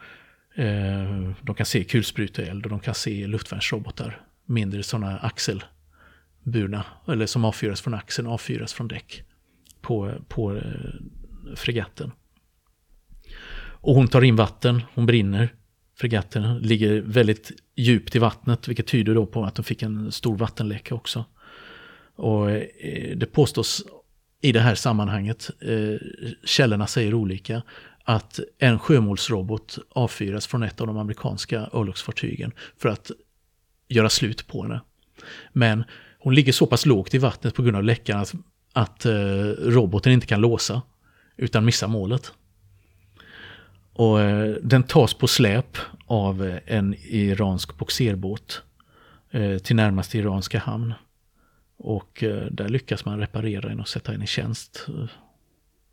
Eh, 0.55 1.31
de 1.41 1.55
kan 1.55 1.65
se 1.65 1.83
kulspruteeld 1.83 2.65
och 2.65 2.69
de 2.69 2.79
kan 2.79 2.95
se 2.95 3.27
luftvärnsrobotar. 3.27 4.21
Mindre 4.45 4.83
sådana 4.83 5.17
axelburna, 5.17 6.85
eller 7.07 7.25
som 7.25 7.45
avfyras 7.45 7.81
från 7.81 7.93
axeln, 7.93 8.27
avfyras 8.27 8.73
från 8.73 8.87
däck 8.87 9.23
på, 9.81 10.13
på 10.27 10.55
eh, 10.55 11.55
fregatten. 11.55 12.11
Och 13.83 13.95
hon 13.95 14.07
tar 14.07 14.23
in 14.23 14.35
vatten, 14.35 14.81
hon 14.93 15.05
brinner. 15.05 15.53
Fregatten 15.97 16.57
ligger 16.57 17.01
väldigt 17.01 17.51
djupt 17.75 18.15
i 18.15 18.19
vattnet, 18.19 18.67
vilket 18.67 18.87
tyder 18.87 19.15
då 19.15 19.25
på 19.25 19.43
att 19.43 19.55
de 19.55 19.63
fick 19.63 19.81
en 19.81 20.11
stor 20.11 20.37
vattenläcka 20.37 20.95
också. 20.95 21.25
Och 22.15 22.51
eh, 22.51 23.17
det 23.17 23.25
påstås 23.25 23.83
i 24.41 24.51
det 24.51 24.59
här 24.59 24.75
sammanhanget, 24.75 25.49
eh, 25.61 26.07
källorna 26.43 26.87
säger 26.87 27.13
olika, 27.13 27.61
att 28.03 28.39
en 28.59 28.79
sjömålsrobot 28.79 29.77
avfyras 29.89 30.47
från 30.47 30.63
ett 30.63 30.81
av 30.81 30.87
de 30.87 30.97
amerikanska 30.97 31.69
örlogsfartygen 31.73 32.51
för 32.77 32.89
att 32.89 33.11
göra 33.87 34.09
slut 34.09 34.47
på 34.47 34.63
henne. 34.63 34.81
Men 35.53 35.83
hon 36.19 36.35
ligger 36.35 36.53
så 36.53 36.65
pass 36.65 36.85
lågt 36.85 37.13
i 37.13 37.17
vattnet 37.17 37.55
på 37.55 37.63
grund 37.63 37.77
av 37.77 37.83
läckan 37.83 38.19
att, 38.19 38.33
att 38.73 39.05
eh, 39.05 39.13
roboten 39.59 40.11
inte 40.11 40.27
kan 40.27 40.41
låsa, 40.41 40.81
utan 41.37 41.65
missar 41.65 41.87
målet. 41.87 42.33
Och 43.93 44.21
eh, 44.21 44.55
den 44.61 44.83
tas 44.83 45.13
på 45.13 45.27
släp 45.27 45.77
av 46.05 46.45
eh, 46.45 46.59
en 46.65 46.95
iransk 46.99 47.77
boxerbåt 47.77 48.63
eh, 49.31 49.57
till 49.57 49.75
närmaste 49.75 50.17
iranska 50.17 50.59
hamn. 50.59 50.93
Och 51.77 52.23
där 52.51 52.69
lyckas 52.69 53.05
man 53.05 53.19
reparera 53.19 53.69
den 53.69 53.79
och 53.79 53.87
sätta 53.87 54.11
den 54.11 54.21
i 54.21 54.27
tjänst 54.27 54.87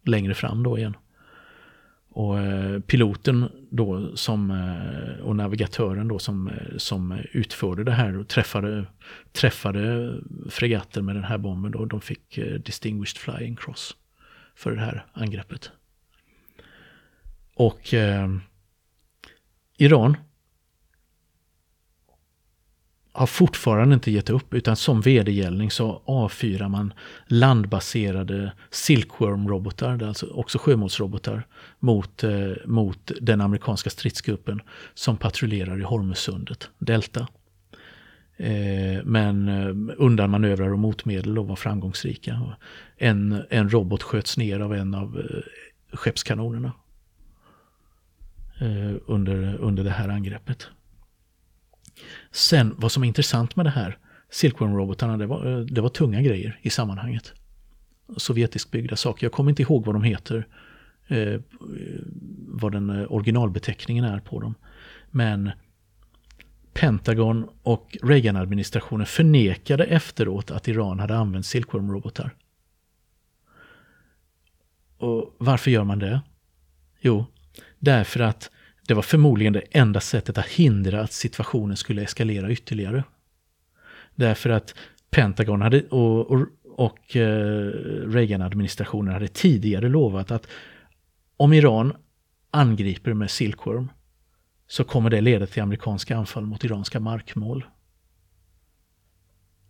längre 0.04 0.35
fram 0.35 0.62
då 0.62 0.78
igen. 0.78 0.97
Och 2.11 2.37
piloten 2.87 3.49
då 3.71 4.16
som, 4.16 4.50
och 5.23 5.37
navigatören 5.37 6.09
då 6.09 6.19
som, 6.19 6.50
som 6.76 7.19
utförde 7.33 7.85
det 7.85 7.92
här 7.92 8.19
och 8.19 8.28
träffade, 8.28 8.87
träffade 9.33 10.14
fregatten 10.49 11.04
med 11.04 11.14
den 11.14 11.25
här 11.25 11.38
bomben 11.38 11.73
då, 11.73 11.85
de 11.85 12.00
fick 12.00 12.38
Distinguished 12.64 13.19
Flying 13.19 13.57
Cross 13.57 13.97
för 14.54 14.71
det 14.71 14.80
här 14.80 15.07
angreppet. 15.12 15.71
Och 17.61 17.95
eh, 17.95 18.29
Iran 19.76 20.17
har 23.12 23.26
fortfarande 23.26 23.95
inte 23.95 24.11
gett 24.11 24.31
upp 24.31 24.55
utan 24.55 24.76
som 24.76 25.00
vedergällning 25.00 25.71
så 25.71 26.02
avfyrar 26.05 26.69
man 26.69 26.93
landbaserade 27.26 28.52
Silkworm-robotar, 28.71 30.02
alltså 30.02 30.26
också 30.26 30.59
sjömålsrobotar, 30.59 31.47
mot, 31.79 32.25
eh, 32.25 32.52
mot 32.67 33.12
den 33.21 33.40
amerikanska 33.40 33.90
stridsgruppen 33.90 34.61
som 34.95 35.17
patrullerar 35.17 35.81
i 35.81 35.83
Hormuzsundet, 35.83 36.71
Delta. 36.79 37.29
Eh, 38.37 39.05
men 39.05 39.49
eh, 39.49 39.95
undanmanövrar 39.97 40.73
och 40.73 40.79
motmedel 40.79 41.38
och 41.38 41.49
var 41.49 41.57
framgångsrika. 41.57 42.57
En, 42.97 43.43
en 43.50 43.71
robot 43.71 44.02
sköts 44.02 44.37
ner 44.37 44.61
av 44.61 44.75
en 44.75 44.95
av 44.95 45.19
eh, 45.19 45.97
skeppskanonerna 45.97 46.73
Eh, 48.61 48.97
under, 49.07 49.57
under 49.57 49.85
det 49.85 49.90
här 49.90 50.09
angreppet. 50.09 50.69
Sen 52.31 52.75
vad 52.79 52.93
som 52.93 53.02
är 53.02 53.07
intressant 53.07 53.57
med 53.57 53.67
det 53.67 53.71
här 53.71 53.99
Silkworm-robotarna, 54.31 55.17
det 55.17 55.26
var, 55.26 55.52
eh, 55.52 55.59
det 55.59 55.81
var 55.81 55.88
tunga 55.88 56.23
grejer 56.23 56.59
i 56.62 56.71
sammanhanget. 56.71 57.33
Sovjetiskbyggda 58.17 58.97
saker. 58.97 59.25
Jag 59.25 59.33
kommer 59.33 59.50
inte 59.50 59.62
ihåg 59.62 59.87
vad 59.87 59.95
de 59.95 60.02
heter. 60.02 60.47
Eh, 61.09 61.40
vad 62.49 62.73
den 62.73 62.90
eh, 62.90 63.12
originalbeteckningen 63.12 64.05
är 64.05 64.21
på 64.21 64.40
dem. 64.40 64.55
Men 65.11 65.50
Pentagon 66.73 67.49
och 67.62 67.97
Reagan-administrationen 68.02 69.07
förnekade 69.07 69.85
efteråt 69.85 70.50
att 70.50 70.69
Iran 70.69 71.00
hade 71.00 71.17
använt 71.17 71.47
Silkworm-robotar. 71.47 72.31
Och 74.99 75.35
varför 75.38 75.71
gör 75.71 75.85
man 75.85 75.99
det? 75.99 76.21
Jo, 77.00 77.26
Därför 77.78 78.21
att 78.21 78.50
det 78.88 78.95
var 78.95 79.02
förmodligen 79.02 79.52
det 79.52 79.62
enda 79.71 80.00
sättet 80.00 80.38
att 80.38 80.47
hindra 80.47 81.00
att 81.00 81.12
situationen 81.12 81.76
skulle 81.76 82.02
eskalera 82.02 82.50
ytterligare. 82.50 83.04
Därför 84.14 84.50
att 84.50 84.75
Pentagon 85.11 85.62
hade, 85.62 85.83
och, 85.83 86.30
och, 86.30 86.47
och 86.76 87.16
eh, 87.16 87.71
Reagan-administrationen 88.07 89.14
hade 89.14 89.28
tidigare 89.28 89.88
lovat 89.88 90.30
att 90.30 90.49
om 91.37 91.52
Iran 91.52 91.97
angriper 92.50 93.14
med 93.14 93.30
Silkworm 93.30 93.90
så 94.66 94.85
kommer 94.85 95.11
det 95.11 95.21
leda 95.21 95.47
till 95.47 95.62
amerikanska 95.62 96.16
anfall 96.16 96.47
mot 96.47 96.64
iranska 96.64 97.00
markmål. 97.00 97.64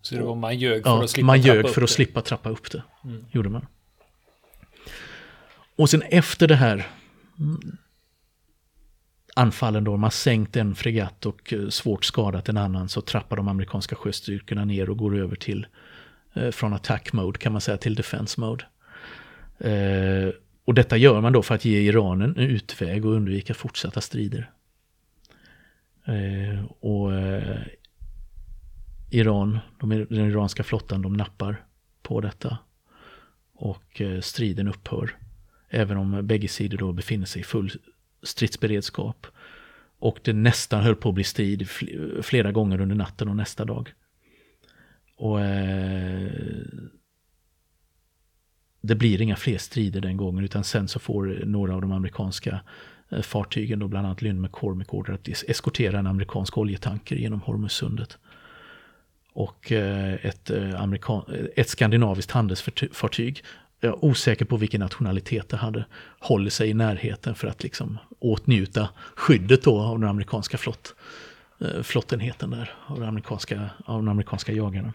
Så 0.03 0.15
det 0.15 0.23
var 0.23 0.35
man 0.35 0.59
ljög 0.59 0.83
för 0.83 0.91
ja, 0.91 1.05
att 1.05 1.11
slippa 1.11 1.27
man 1.27 1.41
ljög 1.41 1.69
för 1.69 1.83
att 1.83 1.91
slippa 1.91 2.21
trappa 2.23 2.49
upp 2.49 2.71
det. 2.71 2.83
Mm. 3.05 3.25
Gjorde 3.31 3.49
man. 3.49 3.67
Och 5.77 5.91
sen 5.91 6.03
efter 6.03 6.49
det 6.49 6.57
här 6.57 6.87
anfallen 9.35 9.85
då, 9.85 9.97
man 9.97 10.11
sänkt 10.11 10.57
en 10.57 10.75
fregatt 10.75 11.27
och 11.27 11.53
eh, 11.53 11.69
svårt 11.69 12.05
skadat 12.05 12.49
en 12.49 12.57
annan 12.57 12.89
så 12.89 13.01
trappar 13.01 13.37
de 13.37 13.49
amerikanska 13.49 13.97
sjöstyrkorna 13.97 14.65
ner 14.65 14.91
och 14.91 14.97
går 14.97 15.17
över 15.19 15.37
till 15.37 15.67
eh, 16.35 16.51
från 16.51 16.73
attack 16.73 17.13
mode 17.13 17.39
kan 17.39 17.53
man 17.53 17.61
säga 17.61 17.77
till 17.77 17.95
defense 17.95 18.41
mode. 18.41 18.65
Eh, 19.59 20.35
och 20.65 20.75
detta 20.75 20.97
gör 20.97 21.21
man 21.21 21.33
då 21.33 21.43
för 21.43 21.55
att 21.55 21.65
ge 21.65 21.81
Iran 21.81 22.23
en 22.23 22.37
utväg 22.37 23.07
och 23.07 23.13
undvika 23.13 23.55
fortsatta 23.55 24.01
strider. 24.01 24.51
och 26.81 27.11
Iran, 29.11 29.59
de, 29.81 29.89
den 29.91 30.31
iranska 30.31 30.63
flottan, 30.63 31.03
de 31.03 31.13
nappar 31.13 31.65
på 32.03 32.21
detta. 32.21 32.59
Och 33.55 34.03
striden 34.21 34.69
upphör. 34.69 35.17
Även 35.71 35.97
om 35.97 36.27
bägge 36.27 36.49
sidor 36.49 36.79
då 36.79 36.93
befinner 36.93 37.27
sig 37.27 37.41
i 37.41 37.45
full 37.45 37.71
stridsberedskap. 38.23 39.27
Och 39.99 40.19
det 40.25 40.33
nästan 40.33 40.83
höll 40.83 40.97
på 40.97 41.09
att 41.09 41.15
bli 41.15 41.25
strid 41.25 41.69
flera 42.23 42.53
gånger 42.53 42.81
under 42.81 42.97
natten 42.97 43.29
och 43.29 43.37
nästa 43.37 43.65
dag. 43.65 43.93
Och 45.17 45.41
eh, 45.41 46.31
det 48.81 48.95
blir 48.95 49.23
inga 49.23 49.37
fler 49.37 49.59
strider 49.59 50.01
den 50.01 50.17
gången 50.17 50.45
utan 50.45 50.65
sen 50.65 50.89
så 50.89 50.99
får 50.99 51.43
några 51.45 51.75
av 51.75 51.81
de 51.81 51.93
amerikanska 51.93 52.61
eh, 53.09 53.21
fartygen, 53.21 53.79
då 53.79 53.89
bland 53.89 54.07
annat 54.07 54.23
Lynn 54.23 54.41
McCormick, 54.41 54.95
order 54.95 55.13
att 55.13 55.29
eskortera 55.29 55.99
en 55.99 56.07
amerikansk 56.07 56.59
oljetanker 56.59 57.17
genom 57.17 57.41
Hormuzsundet. 57.41 58.19
Och 59.33 59.73
eh, 59.73 60.27
ett, 60.27 60.51
eh, 60.51 60.83
amerikan 60.83 61.23
ett 61.57 61.69
skandinaviskt 61.69 62.31
handelsfartyg 62.31 63.43
jag 63.81 63.93
är 63.93 64.05
osäker 64.05 64.45
på 64.45 64.57
vilken 64.57 64.81
nationalitet 64.81 65.49
det 65.49 65.57
hade, 65.57 65.85
håller 66.19 66.51
sig 66.51 66.71
i 66.71 66.75
närheten 66.75 67.35
för 67.35 67.49
att 67.49 67.63
liksom 67.63 67.99
åtnjuta 68.19 68.89
skyddet 69.17 69.63
då 69.63 69.81
av 69.81 70.01
den 70.01 70.09
amerikanska 70.09 70.59
flott, 70.59 70.95
eh, 71.61 71.83
flottenheten 71.83 72.51
där 72.51 72.75
av 72.87 73.01
den 73.01 73.09
amerikanska, 73.09 73.71
av 73.85 74.01
den 74.01 74.09
amerikanska 74.09 74.53
jagaren 74.53 74.93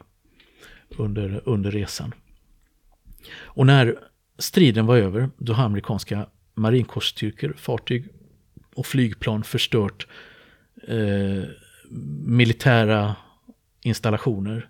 under, 0.97 1.41
under 1.45 1.71
resan. 1.71 2.13
Och 3.37 3.65
när 3.65 3.99
striden 4.37 4.85
var 4.85 4.97
över, 4.97 5.29
då 5.37 5.53
har 5.53 5.65
amerikanska 5.65 6.27
marinkårsstyrkor, 6.53 7.53
fartyg 7.57 8.07
och 8.75 8.85
flygplan 8.85 9.43
förstört 9.43 10.07
eh, 10.87 11.43
militära 12.25 13.15
installationer 13.81 14.69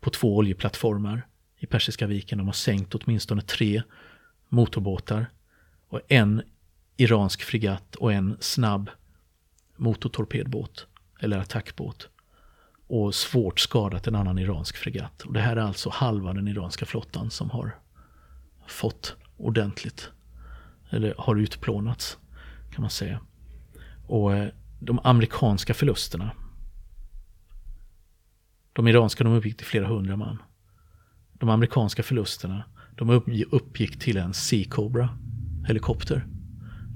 på 0.00 0.10
två 0.10 0.36
oljeplattformar 0.36 1.26
i 1.66 1.68
Persiska 1.68 2.06
viken. 2.06 2.38
De 2.38 2.46
har 2.46 2.54
sänkt 2.54 2.94
åtminstone 2.94 3.42
tre 3.42 3.82
motorbåtar 4.48 5.26
och 5.88 6.00
en 6.08 6.42
iransk 6.96 7.42
fregatt 7.42 7.94
och 7.94 8.12
en 8.12 8.36
snabb 8.40 8.90
motortorpedbåt 9.76 10.86
eller 11.20 11.38
attackbåt 11.38 12.08
och 12.86 13.14
svårt 13.14 13.60
skadat 13.60 14.06
en 14.06 14.14
annan 14.14 14.38
iransk 14.38 14.76
fregatt. 14.76 15.22
Och 15.22 15.32
det 15.32 15.40
här 15.40 15.56
är 15.56 15.60
alltså 15.60 15.90
halva 15.90 16.32
den 16.32 16.48
iranska 16.48 16.86
flottan 16.86 17.30
som 17.30 17.50
har 17.50 17.78
fått 18.66 19.16
ordentligt, 19.36 20.10
eller 20.90 21.14
har 21.18 21.36
utplånats 21.36 22.18
kan 22.70 22.82
man 22.82 22.90
säga. 22.90 23.20
Och 24.06 24.34
eh, 24.34 24.48
de 24.80 25.00
amerikanska 25.04 25.74
förlusterna, 25.74 26.30
de 28.72 28.88
iranska 28.88 29.24
de 29.24 29.32
uppgick 29.32 29.56
till 29.56 29.66
flera 29.66 29.86
hundra 29.86 30.16
man. 30.16 30.38
De 31.38 31.48
amerikanska 31.48 32.02
förlusterna, 32.02 32.64
de 32.94 33.10
uppgick 33.50 33.98
till 33.98 34.16
en 34.16 34.34
Sea 34.34 34.64
Cobra 34.68 35.08
helikopter 35.66 36.26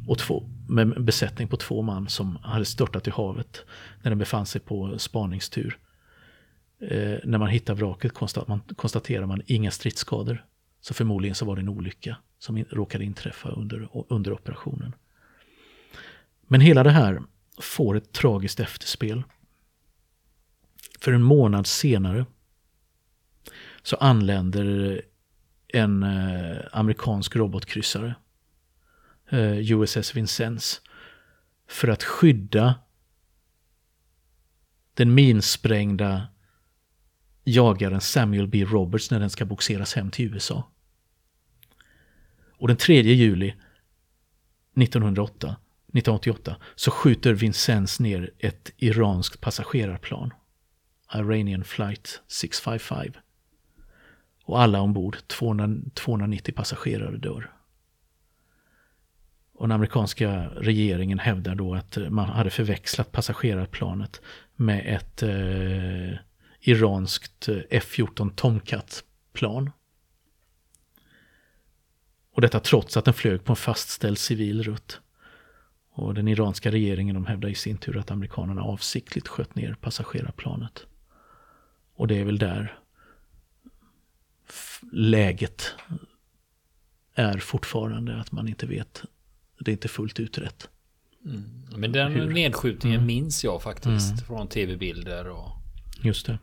och 0.07 0.19
två, 0.19 0.49
med 0.69 1.05
besättning 1.05 1.49
på 1.49 1.57
två 1.57 1.83
man 1.83 2.09
som 2.09 2.37
hade 2.37 2.65
störtat 2.65 3.07
i 3.07 3.11
havet 3.11 3.65
när 4.03 4.11
den 4.11 4.19
befann 4.19 4.47
sig 4.47 4.61
på 4.61 4.99
spaningstur. 4.99 5.79
Eh, 6.81 7.19
när 7.25 7.39
man 7.39 7.49
hittar 7.49 7.75
vraket 7.75 8.15
konstat, 8.15 8.49
man, 8.49 8.61
konstaterar 8.61 9.27
man 9.27 9.43
inga 9.47 9.71
stridsskador. 9.71 10.45
Så 10.81 10.95
förmodligen 10.95 11.35
så 11.35 11.45
var 11.45 11.57
det 11.57 11.63
en 11.63 11.69
olycka 11.69 12.17
som 12.39 12.57
in, 12.57 12.65
råkade 12.71 13.05
inträffa 13.05 13.49
under, 13.49 13.89
under 14.09 14.33
operationen. 14.33 14.95
Men 16.43 16.61
hela 16.61 16.83
det 16.83 16.91
här 16.91 17.23
får 17.59 17.97
ett 17.97 18.13
tragiskt 18.13 18.61
efterspel. 18.61 19.23
För 21.01 21.13
en 21.13 21.23
månad 21.23 21.67
senare 21.67 22.27
så 23.83 23.97
anländer 23.97 25.03
en 25.69 26.03
eh, 26.03 26.59
amerikansk 26.73 27.37
robotkryssare 27.37 28.15
eh, 29.31 29.73
USS 29.73 30.15
Vincennes 30.17 30.81
för 31.69 31.89
att 31.89 32.03
skydda 32.03 32.75
den 34.95 35.15
minsprängda 35.15 36.29
jagaren 37.45 38.01
Samuel 38.01 38.49
B. 38.49 38.65
Roberts 38.65 39.11
när 39.11 39.21
den 39.21 39.31
ska 39.31 39.45
boxeras 39.45 39.95
hem 39.95 40.11
till 40.11 40.35
USA. 40.35 40.71
Och 42.53 42.69
den 42.69 42.77
3 42.77 43.03
juli 43.03 43.49
1908, 44.77 45.47
1988 45.47 46.57
så 46.75 46.91
skjuter 46.91 47.33
Vincennes 47.33 48.01
ner 48.01 48.31
ett 48.39 48.71
iranskt 48.77 49.41
passagerarplan. 49.41 50.31
Iranian 51.15 51.65
flight 51.65 52.23
655. 52.29 53.13
Och 54.51 54.63
alla 54.63 54.81
ombord, 54.81 55.17
200, 55.27 55.91
290 55.95 56.55
passagerare 56.55 57.17
dör. 57.17 57.51
Och 59.53 59.69
den 59.69 59.73
amerikanska 59.73 60.49
regeringen 60.49 61.19
hävdar 61.19 61.55
då 61.55 61.75
att 61.75 61.99
man 62.09 62.29
hade 62.29 62.51
förväxlat 62.51 63.13
passagerarplanet 63.13 64.21
med 64.57 64.95
ett 64.95 65.23
eh, 65.23 66.19
iranskt 66.61 67.49
eh, 67.49 67.59
F-14 67.71 68.35
Tomcat-plan. 68.35 69.71
Och 72.35 72.41
detta 72.41 72.61
trots 72.61 72.97
att 72.97 73.05
den 73.05 73.15
flög 73.15 73.45
på 73.45 73.53
en 73.53 73.57
fastställd 73.57 74.19
civil 74.19 74.63
rutt. 74.63 75.01
Och 75.93 76.15
den 76.15 76.29
iranska 76.29 76.71
regeringen 76.71 77.15
de 77.15 77.27
hävdar 77.27 77.49
i 77.49 77.55
sin 77.55 77.79
tur 77.79 77.97
att 77.97 78.11
amerikanerna 78.11 78.63
avsiktligt 78.63 79.29
sköt 79.29 79.55
ner 79.55 79.75
passagerarplanet. 79.75 80.87
Och 81.95 82.09
det 82.09 82.19
är 82.19 82.25
väl 82.25 82.39
där 82.39 82.80
läget 84.93 85.75
är 87.15 87.39
fortfarande 87.39 88.21
att 88.21 88.33
man 88.33 88.49
inte 88.49 88.67
vet 88.67 89.05
det 89.61 89.71
är 89.71 89.73
inte 89.73 89.89
fullt 89.89 90.21
utrett. 90.21 90.69
Mm. 91.25 91.43
Men 91.77 91.93
den 91.93 92.13
Hur? 92.13 92.31
nedskjutningen 92.31 93.01
mm. 93.01 93.07
minns 93.07 93.45
jag 93.45 93.63
faktiskt 93.63 94.13
mm. 94.13 94.25
från 94.27 94.49
tv-bilder. 94.49 95.29
Och... 95.29 95.49
Just 96.03 96.27
det. 96.27 96.39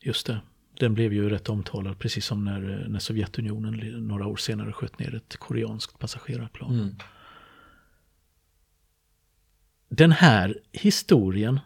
Just 0.00 0.26
det. 0.26 0.40
Den 0.78 0.94
blev 0.94 1.12
ju 1.12 1.30
rätt 1.30 1.48
omtalad 1.48 1.98
precis 1.98 2.26
som 2.26 2.44
när, 2.44 2.86
när 2.88 2.98
Sovjetunionen 2.98 4.06
några 4.08 4.26
år 4.26 4.36
senare 4.36 4.72
sköt 4.72 4.98
ner 4.98 5.14
ett 5.14 5.36
koreanskt 5.36 5.98
passagerarplan. 5.98 6.74
Mm. 6.74 6.94
Den 9.88 10.12
här 10.12 10.60
historien, 10.72 11.60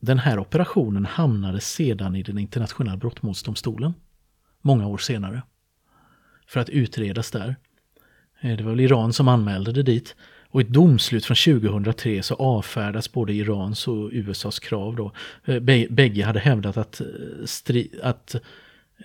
den 0.00 0.18
här 0.18 0.38
operationen 0.38 1.04
hamnade 1.06 1.60
sedan 1.60 2.16
i 2.16 2.22
den 2.22 2.38
internationella 2.38 2.96
brottmålsdomstolen 2.96 3.94
många 4.62 4.86
år 4.86 4.98
senare. 4.98 5.42
För 6.46 6.60
att 6.60 6.68
utredas 6.68 7.30
där. 7.30 7.56
Eh, 8.40 8.56
det 8.56 8.64
var 8.64 8.70
väl 8.70 8.80
Iran 8.80 9.12
som 9.12 9.28
anmälde 9.28 9.72
det 9.72 9.82
dit. 9.82 10.16
Och 10.48 10.60
i 10.60 10.64
ett 10.64 10.70
domslut 10.70 11.24
från 11.24 11.60
2003 11.60 12.22
så 12.22 12.34
avfärdas 12.34 13.12
både 13.12 13.32
Irans 13.32 13.88
och 13.88 14.10
USAs 14.12 14.58
krav. 14.58 14.96
Då. 14.96 15.12
Eh, 15.44 15.60
bägge 15.90 16.24
hade 16.24 16.40
hävdat 16.40 16.76
att, 16.76 17.00
eh, 17.00 17.06
stri 17.44 17.90
att, 18.02 18.36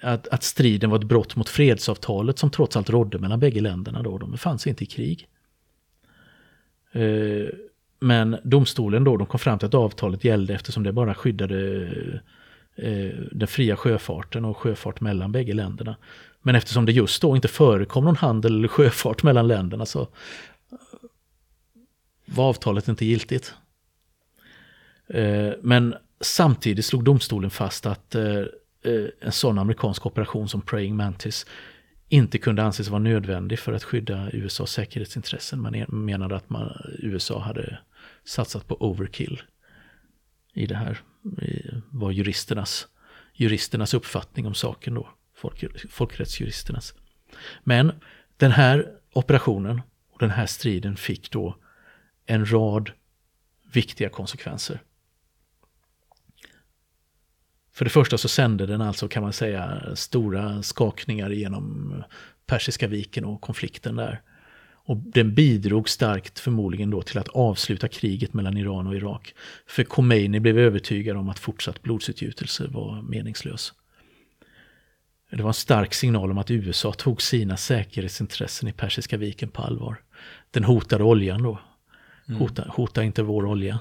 att, 0.02 0.28
att, 0.28 0.44
striden 0.44 0.90
var 0.90 1.00
ett 1.00 1.04
brott 1.04 1.36
mot 1.36 1.50
fredsavtalet 1.50 2.40
som 2.40 2.52
trots 2.52 2.78
allt 2.78 2.90
rådde 2.90 3.20
mellan 3.20 3.40
bägge 3.40 3.62
länderna. 3.62 4.04
Då. 4.04 4.18
De 4.18 4.32
befann 4.32 4.60
sig 4.60 4.70
inte 4.70 4.84
i 4.84 4.88
krig. 4.88 5.28
Men 8.06 8.38
domstolen 8.44 9.04
då, 9.04 9.18
de 9.18 9.28
kom 9.28 9.40
fram 9.40 9.60
till 9.60 9.66
att 9.66 9.74
avtalet 9.74 10.24
gällde 10.24 10.54
eftersom 10.54 10.84
det 10.84 10.94
bara 10.94 11.14
skyddade 11.16 11.88
eh, 12.76 13.12
den 13.32 13.48
fria 13.48 13.78
sjöfarten 13.78 14.46
och 14.46 14.58
sjöfart 14.58 15.02
mellan 15.02 15.32
bägge 15.32 15.54
länderna. 15.54 15.96
Men 16.42 16.56
eftersom 16.56 16.86
det 16.86 16.92
just 16.92 17.22
då 17.22 17.36
inte 17.36 17.48
förekom 17.48 18.06
någon 18.06 18.16
handel 18.16 18.56
eller 18.58 18.68
sjöfart 18.68 19.24
mellan 19.24 19.48
länderna 19.48 19.86
så 19.86 20.02
eh, 20.02 20.08
var 22.26 22.50
avtalet 22.50 22.88
inte 22.88 23.06
giltigt. 23.06 23.54
Eh, 25.08 25.52
men 25.62 25.96
samtidigt 26.22 26.86
slog 26.86 27.04
domstolen 27.04 27.50
fast 27.50 27.86
att 27.86 28.16
en 29.22 29.32
sån 29.32 29.60
amerikansk 29.60 30.06
operation 30.06 30.50
som 30.50 30.62
Praying 30.62 30.96
Mantis 30.96 31.46
inte 32.10 32.38
kunde 32.38 32.64
anses 32.64 32.88
vara 32.88 33.02
nödvändig 33.02 33.60
för 33.60 33.74
att 33.74 33.84
skydda 33.84 34.30
USAs 34.34 34.72
säkerhetsintressen. 34.72 35.62
Man 35.62 35.86
menade 35.88 36.36
att 36.36 36.50
man, 36.50 36.72
USA 37.00 37.40
hade 37.40 37.80
satsat 38.26 38.68
på 38.68 38.82
overkill 38.82 39.42
i 40.54 40.66
det 40.66 40.76
här. 40.76 41.02
var 41.90 42.12
juristernas, 42.12 42.88
juristernas 43.34 43.94
uppfattning 43.94 44.46
om 44.48 44.54
saken 44.54 44.94
då 44.94 45.10
folk, 45.36 45.92
folkrättsjuristernas. 45.92 46.94
Men 47.64 47.92
den 48.38 48.52
här 48.52 48.92
operationen 49.14 49.82
och 50.12 50.20
den 50.20 50.30
här 50.30 50.46
striden 50.46 50.98
fick 50.98 51.32
då 51.32 51.58
en 52.26 52.52
rad 52.52 52.92
viktiga 53.72 54.10
konsekvenser. 54.10 54.82
För 57.72 57.86
det 57.86 57.92
första 57.92 58.18
så 58.18 58.28
sände 58.28 58.66
den 58.66 58.82
alltså, 58.82 59.08
kan 59.08 59.24
man 59.24 59.34
säga, 59.34 59.96
stora 59.96 60.64
skakningar 60.64 61.30
genom 61.30 61.94
Persiska 62.46 62.88
viken 62.88 63.26
och 63.26 63.42
konflikten 63.42 63.96
där. 63.96 64.22
Och 64.88 64.98
den 64.98 65.34
bidrog 65.34 65.90
starkt 65.90 66.40
förmodligen 66.40 66.90
då 66.90 67.02
till 67.02 67.18
att 67.18 67.28
avsluta 67.28 67.88
kriget 67.88 68.34
mellan 68.34 68.58
Iran 68.58 68.88
och 68.88 68.96
Irak. 68.96 69.34
För 69.68 69.84
Khomeini 69.84 70.40
blev 70.40 70.58
övertygad 70.58 71.18
om 71.18 71.30
att 71.30 71.40
fortsatt 71.40 71.82
blodsutgjutelse 71.82 72.68
var 72.68 73.02
meningslös. 73.02 73.74
Det 75.32 75.44
var 75.44 75.50
en 75.50 75.54
stark 75.54 75.94
signal 75.94 76.32
om 76.32 76.38
att 76.38 76.52
USA 76.52 76.94
tog 76.94 77.22
sina 77.22 77.58
säkerhetsintressen 77.58 78.70
i 78.70 78.74
Persiska 78.74 79.18
viken 79.18 79.50
på 79.50 79.62
allvar. 79.62 80.02
Den 80.52 80.64
hotade 80.64 81.04
oljan 81.04 81.44
då. 81.44 81.60
Mm. 82.28 82.42
Hota, 82.42 82.66
hota 82.70 83.04
inte 83.04 83.24
vår 83.24 83.46
olja. 83.46 83.80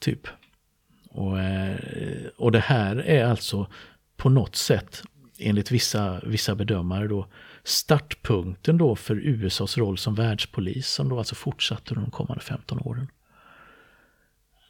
Typ. 0.00 0.28
Och, 1.10 1.40
eh, 1.40 1.76
och 2.36 2.52
det 2.52 2.60
här 2.60 2.96
är 2.96 3.24
alltså 3.24 3.70
på 4.16 4.28
något 4.28 4.56
sätt, 4.56 5.02
enligt 5.38 5.70
vissa, 5.70 6.20
vissa 6.24 6.54
bedömare 6.54 7.08
då, 7.08 7.26
startpunkten 7.64 8.78
då 8.78 8.96
för 8.96 9.16
USAs 9.16 9.78
roll 9.78 9.98
som 9.98 10.14
världspolis 10.14 10.88
som 10.88 11.08
då 11.08 11.18
alltså 11.18 11.34
fortsatte 11.34 11.94
under 11.94 12.02
de 12.02 12.10
kommande 12.10 12.44
15 12.44 12.78
åren. 12.78 13.08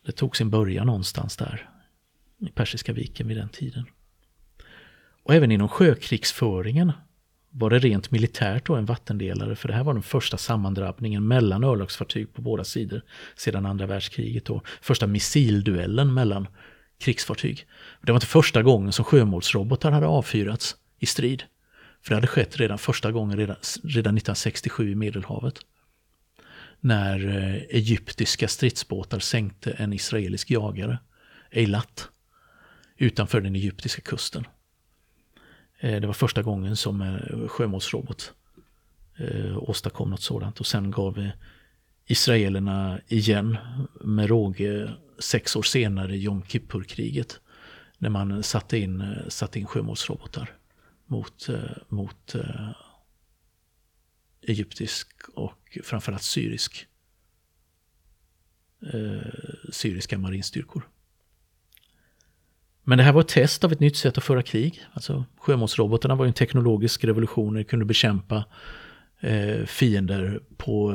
Det 0.07 0.13
tog 0.13 0.37
sin 0.37 0.51
början 0.51 0.87
någonstans 0.87 1.37
där 1.37 1.69
i 2.39 2.49
Persiska 2.49 2.93
viken 2.93 3.29
vid 3.29 3.37
den 3.37 3.49
tiden. 3.49 3.87
Och 5.23 5.35
även 5.35 5.53
inom 5.53 5.69
sjökrigsföringen 5.69 6.93
var 7.51 7.71
det 7.71 7.79
rent 7.79 8.11
militärt 8.11 8.67
då 8.67 8.75
en 8.75 8.87
vattendelare 8.87 9.57
för 9.57 9.69
det 9.69 9.75
här 9.75 9.85
var 9.85 9.95
den 9.95 10.03
första 10.03 10.37
sammandrabbningen 10.37 11.29
mellan 11.29 11.65
örlogsfartyg 11.65 12.35
på 12.35 12.43
båda 12.43 12.65
sidor 12.65 13.03
sedan 13.37 13.67
andra 13.67 13.87
världskriget 13.87 14.51
och 14.51 14.67
första 14.81 15.07
missilduellen 15.07 16.15
mellan 16.15 16.49
krigsfartyg. 16.99 17.67
Det 18.03 18.13
var 18.13 18.17
inte 18.17 18.27
första 18.27 18.63
gången 18.63 18.93
som 18.93 19.05
sjömålsrobotar 19.05 19.91
hade 19.91 20.07
avfyrats 20.07 20.77
i 20.99 21.07
strid. 21.07 21.43
För 22.03 22.11
det 22.11 22.15
hade 22.15 22.27
skett 22.27 22.57
redan 22.57 22.79
första 22.79 23.13
gången 23.13 23.37
redan, 23.37 23.57
redan 23.83 24.17
1967 24.17 24.93
i 24.93 24.95
Medelhavet. 24.95 25.55
När 26.81 27.27
eh, 27.29 27.55
egyptiska 27.55 28.49
stridsbåtar 28.49 29.19
sänkte 29.19 29.71
en 29.71 29.93
israelisk 29.93 30.51
jagare, 30.51 30.99
Eilat, 31.51 32.09
utanför 32.97 33.41
den 33.41 33.57
egyptiska 33.57 34.03
kusten. 34.03 34.47
Eh, 35.81 36.01
det 36.01 36.07
var 36.07 36.15
första 36.15 36.43
gången 36.43 36.77
som 36.77 37.01
en 37.01 37.49
sjömålsrobot 37.49 38.33
åstadkom 39.57 40.11
något 40.11 40.23
sådant 40.23 40.61
och 40.61 40.67
sen 40.67 40.91
gav 40.91 41.31
israelerna 42.07 43.01
igen 43.09 43.57
med 44.01 44.29
råge 44.29 44.91
sex 45.19 45.57
år 45.57 45.63
senare 45.63 46.17
Jom 46.17 46.43
Kippur-kriget. 46.43 47.41
När 47.99 48.11
man 48.11 48.43
satte 48.43 48.79
in, 48.79 49.15
satte 49.29 49.59
in 49.59 49.67
sjömålsrobotar 49.67 50.58
mot, 51.09 51.49
eh, 51.49 51.61
mot 51.89 52.35
uh, 52.35 52.71
egyptisk 54.43 55.09
och 55.35 55.79
framförallt 55.85 56.23
syrisk 56.23 56.87
uh, 58.95 59.23
syriska 59.73 60.19
marinstyrkor. 60.19 60.89
Men 62.83 62.99
det 62.99 63.05
här 63.05 63.13
var 63.13 63.21
ett 63.21 63.29
test 63.29 63.65
av 63.65 63.73
ett 63.73 63.81
nytt 63.81 63.97
sätt 63.97 64.19
att 64.19 64.25
föra 64.25 64.43
krig. 64.43 64.85
Alltså 64.93 65.25
sjömålsrobotarna 65.37 66.15
var 66.15 66.27
en 66.27 66.33
teknologisk 66.33 67.05
revolution, 67.05 67.55
de 67.55 67.65
kunde 67.65 67.85
bekämpa 67.85 68.45
uh, 69.25 69.65
fiender 69.65 70.41
på 70.57 70.95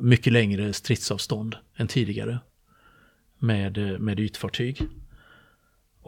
mycket 0.00 0.32
längre 0.32 0.72
stridsavstånd 0.72 1.56
än 1.76 1.88
tidigare 1.88 2.38
med, 3.38 4.00
med 4.00 4.20
ytfartyg. 4.20 4.82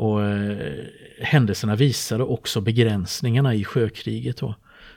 Och 0.01 0.23
eh, 0.23 0.85
händelserna 1.21 1.77
visade 1.77 2.25
också 2.25 2.61
begränsningarna 2.61 3.55
i 3.55 3.65
sjökriget 3.65 4.37
då. 4.37 4.55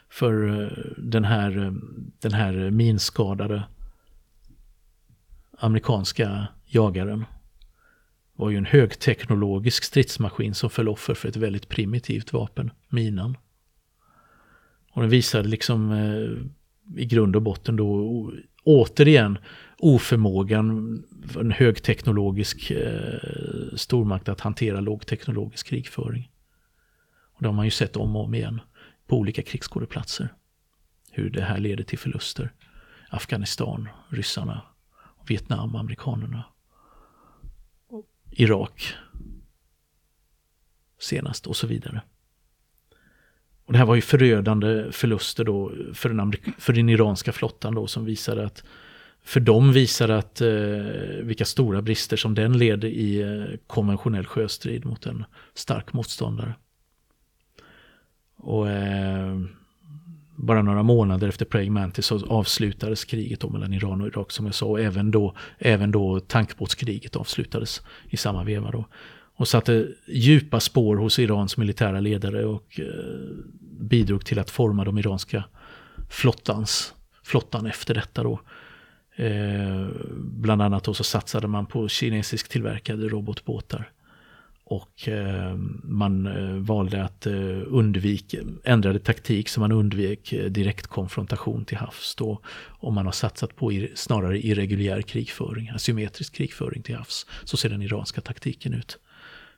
För 0.09 0.61
eh, 0.61 0.67
den 0.97 1.23
här, 1.23 1.65
eh, 1.65 1.71
den 2.19 2.33
här 2.33 2.71
minskadade 2.71 3.63
amerikanska 5.57 6.47
jagaren 6.65 7.25
var 8.35 8.49
ju 8.49 8.57
en 8.57 8.65
högteknologisk 8.65 9.83
stridsmaskin 9.83 10.53
som 10.53 10.69
föll 10.69 10.89
offer 10.89 11.13
för 11.13 11.29
ett 11.29 11.35
väldigt 11.35 11.69
primitivt 11.69 12.33
vapen, 12.33 12.71
minan. 12.89 13.37
Och 14.91 15.01
den 15.01 15.09
visade 15.09 15.47
liksom 15.47 15.91
eh, 15.91 17.01
i 17.01 17.05
grund 17.05 17.35
och 17.35 17.41
botten 17.41 17.75
då 17.75 18.31
återigen 18.63 19.37
oförmågan, 19.83 21.03
en 21.39 21.51
högteknologisk 21.51 22.71
eh, 22.71 23.19
stormakt 23.75 24.29
att 24.29 24.41
hantera 24.41 24.79
lågteknologisk 24.79 25.67
krigföring. 25.67 26.31
Och 27.33 27.41
det 27.41 27.47
har 27.47 27.53
man 27.53 27.65
ju 27.65 27.71
sett 27.71 27.95
om 27.95 28.15
och 28.15 28.23
om 28.23 28.33
igen 28.33 28.61
på 29.07 29.17
olika 29.17 29.41
krigsskådeplatser. 29.41 30.33
Hur 31.11 31.29
det 31.29 31.41
här 31.41 31.57
leder 31.57 31.83
till 31.83 31.99
förluster. 31.99 32.53
Afghanistan, 33.09 33.89
ryssarna, 34.09 34.61
Vietnam, 35.27 35.75
amerikanerna. 35.75 36.43
Irak 38.31 38.93
senast 40.99 41.47
och 41.47 41.55
så 41.55 41.67
vidare. 41.67 42.01
Och 43.65 43.73
det 43.73 43.79
här 43.79 43.85
var 43.85 43.95
ju 43.95 44.01
förödande 44.01 44.91
förluster 44.91 45.43
då 45.43 45.71
för 45.93 46.09
den, 46.09 46.33
för 46.57 46.73
den 46.73 46.89
iranska 46.89 47.31
flottan 47.31 47.75
då 47.75 47.87
som 47.87 48.05
visade 48.05 48.45
att 48.45 48.63
för 49.23 49.39
de 49.39 49.73
visar 49.73 50.09
att 50.09 50.41
eh, 50.41 50.49
vilka 51.21 51.45
stora 51.45 51.81
brister 51.81 52.17
som 52.17 52.35
den 52.35 52.57
leder 52.57 52.87
i 52.87 53.21
eh, 53.21 53.57
konventionell 53.67 54.25
sjöstrid 54.25 54.85
mot 54.85 55.05
en 55.05 55.25
stark 55.53 55.93
motståndare. 55.93 56.55
Och 58.37 58.69
eh, 58.69 59.39
bara 60.35 60.61
några 60.61 60.83
månader 60.83 61.27
efter 61.27 61.45
Praying 61.45 61.73
Mantis 61.73 62.05
så 62.05 62.25
avslutades 62.25 63.05
kriget 63.05 63.39
då 63.39 63.49
mellan 63.49 63.73
Iran 63.73 64.01
och 64.01 64.07
Irak 64.07 64.31
som 64.31 64.45
jag 64.45 64.55
sa. 64.55 64.65
Och 64.65 64.79
även 64.79 65.11
då, 65.11 65.35
även 65.57 65.91
då 65.91 66.19
tankbåtskriget 66.19 67.15
avslutades 67.15 67.81
i 68.09 68.17
samma 68.17 68.43
veva. 68.43 68.71
Då. 68.71 68.85
Och 69.35 69.47
satte 69.47 69.87
djupa 70.07 70.59
spår 70.59 70.95
hos 70.95 71.19
Irans 71.19 71.57
militära 71.57 71.99
ledare 71.99 72.45
och 72.45 72.79
eh, 72.79 72.85
bidrog 73.79 74.25
till 74.25 74.39
att 74.39 74.49
forma 74.49 74.83
de 74.83 74.97
iranska 74.97 75.43
flottans, 76.09 76.93
flottan 77.23 77.65
efter 77.65 77.93
detta. 77.93 78.23
Då. 78.23 78.39
Eh, 79.15 79.87
bland 80.17 80.61
annat 80.61 80.85
så 80.85 81.03
satsade 81.03 81.47
man 81.47 81.65
på 81.65 81.87
kinesisk 81.87 82.49
tillverkade 82.49 83.07
robotbåtar. 83.07 83.89
Och 84.65 85.07
eh, 85.07 85.55
man 85.83 86.27
eh, 86.27 86.55
valde 86.55 87.03
att 87.03 87.25
eh, 87.25 87.33
undvika, 87.67 88.37
ändrade 88.63 88.99
taktik 88.99 89.49
så 89.49 89.59
man 89.59 89.71
undvek 89.71 90.33
direktkonfrontation 90.49 91.65
till 91.65 91.77
havs 91.77 92.15
då. 92.15 92.39
Och 92.69 92.93
man 92.93 93.05
har 93.05 93.11
satsat 93.11 93.55
på 93.55 93.71
ir, 93.71 93.91
snarare 93.95 94.39
irreguljär 94.39 95.01
krigföring, 95.01 95.69
asymmetrisk 95.69 96.33
krigföring 96.35 96.81
till 96.81 96.95
havs. 96.95 97.25
Så 97.43 97.57
ser 97.57 97.69
den 97.69 97.81
iranska 97.81 98.21
taktiken 98.21 98.73
ut 98.73 98.97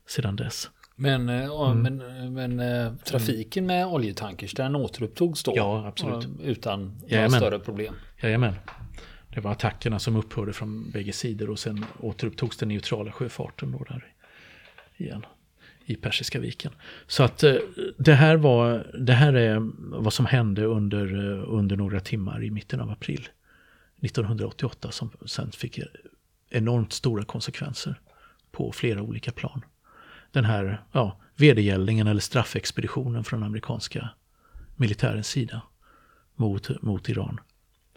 sedan 0.08 0.36
dess. 0.36 0.70
Men, 0.96 1.30
mm. 1.30 1.82
men, 1.82 2.54
men 2.58 2.98
trafiken 2.98 3.66
med 3.66 3.88
oljetankers, 3.88 4.54
den 4.54 4.76
återupptogs 4.76 5.44
då? 5.44 5.54
Ja, 5.56 5.88
absolut. 5.88 6.28
Utan 6.44 7.02
några 7.10 7.30
större 7.30 7.60
problem? 7.60 7.96
Jajamän. 8.22 8.54
Det 9.36 9.42
var 9.42 9.52
attackerna 9.52 10.00
som 10.00 10.16
upphörde 10.16 10.54
från 10.54 10.92
bägge 10.92 11.14
sidor 11.14 11.50
och 11.50 11.60
sen 11.60 11.86
återupptogs 12.00 12.58
den 12.58 12.70
neutrala 12.70 13.12
sjöfarten 13.12 13.72
då 13.72 13.84
där 13.84 14.14
igen 14.98 15.26
i 15.86 15.96
Persiska 15.96 16.40
viken. 16.40 16.72
Så 17.08 17.24
att 17.24 17.44
eh, 17.44 17.56
det 17.98 18.14
här, 18.14 18.36
var, 18.36 18.92
det 19.00 19.14
här 19.14 19.34
är 19.34 19.72
vad 20.02 20.14
som 20.14 20.26
hände 20.26 20.66
under, 20.66 21.06
eh, 21.06 21.44
under 21.48 21.76
några 21.76 22.00
timmar 22.00 22.44
i 22.44 22.52
mitten 22.52 22.82
av 22.82 22.90
april 22.90 23.30
1988 24.02 24.92
som 24.92 25.12
sen 25.26 25.52
fick 25.52 25.80
enormt 26.50 26.94
stora 26.94 27.26
konsekvenser 27.26 28.00
på 28.52 28.72
flera 28.72 29.02
olika 29.02 29.32
plan 29.32 29.62
den 30.36 30.46
här 30.46 30.82
ja, 30.92 31.20
vedergällningen 31.36 32.08
eller 32.08 32.22
straffexpeditionen 32.22 33.24
från 33.24 33.44
amerikanska 33.44 34.10
militärens 34.76 35.28
sida 35.28 35.62
mot, 36.36 36.82
mot 36.82 37.10
Iran. 37.10 37.40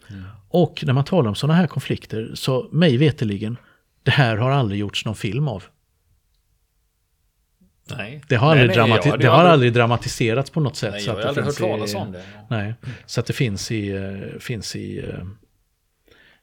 Mm. 0.09 0.23
Och 0.49 0.83
när 0.85 0.93
man 0.93 1.05
talar 1.05 1.29
om 1.29 1.35
sådana 1.35 1.53
här 1.53 1.67
konflikter, 1.67 2.31
så 2.33 2.69
mig 2.71 2.97
veteligen, 2.97 3.57
det 4.03 4.11
här 4.11 4.37
har 4.37 4.51
aldrig 4.51 4.79
gjorts 4.79 5.05
någon 5.05 5.15
film 5.15 5.47
av. 5.47 5.63
Nej. 7.97 8.21
Det 8.27 8.35
har, 8.35 8.51
aldrig, 8.51 8.67
nej, 8.67 8.75
dramati 8.75 9.09
ja, 9.09 9.17
det 9.17 9.27
har 9.27 9.35
aldrig... 9.35 9.53
aldrig 9.53 9.73
dramatiserats 9.73 10.49
på 10.49 10.59
något 10.59 10.75
sätt. 10.75 10.91
Nej, 10.91 11.01
så 11.01 11.09
jag 11.09 11.15
har 11.15 11.21
aldrig 11.21 11.45
hört 11.45 11.57
talas 11.57 11.95
om 11.95 12.11
det. 12.11 12.23
Nej, 12.49 12.73
så 13.05 13.19
att 13.19 13.25
det 13.25 13.33
finns 13.33 13.71
i, 13.71 13.89
eh, 13.89 14.39
finns 14.39 14.75
i 14.75 15.05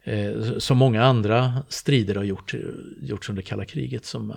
eh, 0.04 0.14
eh, 0.14 0.58
som 0.58 0.78
många 0.78 1.04
andra 1.04 1.62
strider 1.68 2.14
har 2.14 2.24
gjort, 2.24 2.54
gjorts 3.00 3.28
under 3.28 3.42
kalla 3.42 3.64
kriget 3.64 4.04
som 4.04 4.30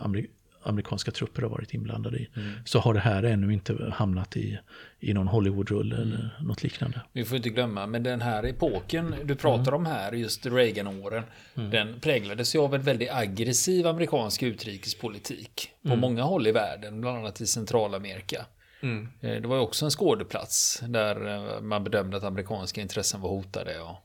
amerikanska 0.64 1.12
trupper 1.12 1.42
har 1.42 1.50
varit 1.50 1.74
inblandade 1.74 2.18
i. 2.18 2.30
Mm. 2.36 2.52
Så 2.66 2.80
har 2.80 2.94
det 2.94 3.00
här 3.00 3.24
ännu 3.24 3.54
inte 3.54 3.92
hamnat 3.94 4.38
i, 4.38 4.60
i 5.00 5.14
någon 5.14 5.28
Hollywoodrulle 5.28 5.96
mm. 5.96 6.08
eller 6.08 6.38
något 6.42 6.64
liknande. 6.64 7.02
Vi 7.14 7.26
får 7.26 7.38
inte 7.38 7.50
glömma, 7.50 7.88
men 7.88 8.04
den 8.04 8.22
här 8.22 8.46
epoken 8.46 9.16
du 9.24 9.36
pratar 9.36 9.72
mm. 9.72 9.74
om 9.74 9.86
här, 9.86 10.12
just 10.12 10.46
Reagan-åren, 10.46 11.24
mm. 11.56 11.70
den 11.70 12.00
präglades 12.00 12.56
ju 12.56 12.60
av 12.60 12.76
en 12.76 12.82
väldigt 12.82 13.12
aggressiv 13.12 13.88
amerikansk 13.88 14.44
utrikespolitik 14.44 15.72
på 15.82 15.88
mm. 15.88 16.00
många 16.00 16.24
håll 16.24 16.48
i 16.48 16.52
världen, 16.52 17.02
bland 17.02 17.18
annat 17.18 17.42
i 17.42 17.48
Centralamerika. 17.48 18.46
Mm. 18.82 19.10
Eh, 19.22 19.42
det 19.42 19.48
var 19.48 19.56
ju 19.56 19.62
också 19.62 19.86
en 19.86 19.92
skådeplats 19.92 20.84
där 20.88 21.28
eh, 21.28 21.62
man 21.62 21.84
bedömde 21.84 22.18
att 22.18 22.24
amerikanska 22.24 22.82
intressen 22.82 23.22
var 23.22 23.30
hotade. 23.30 23.80
Och 23.80 23.96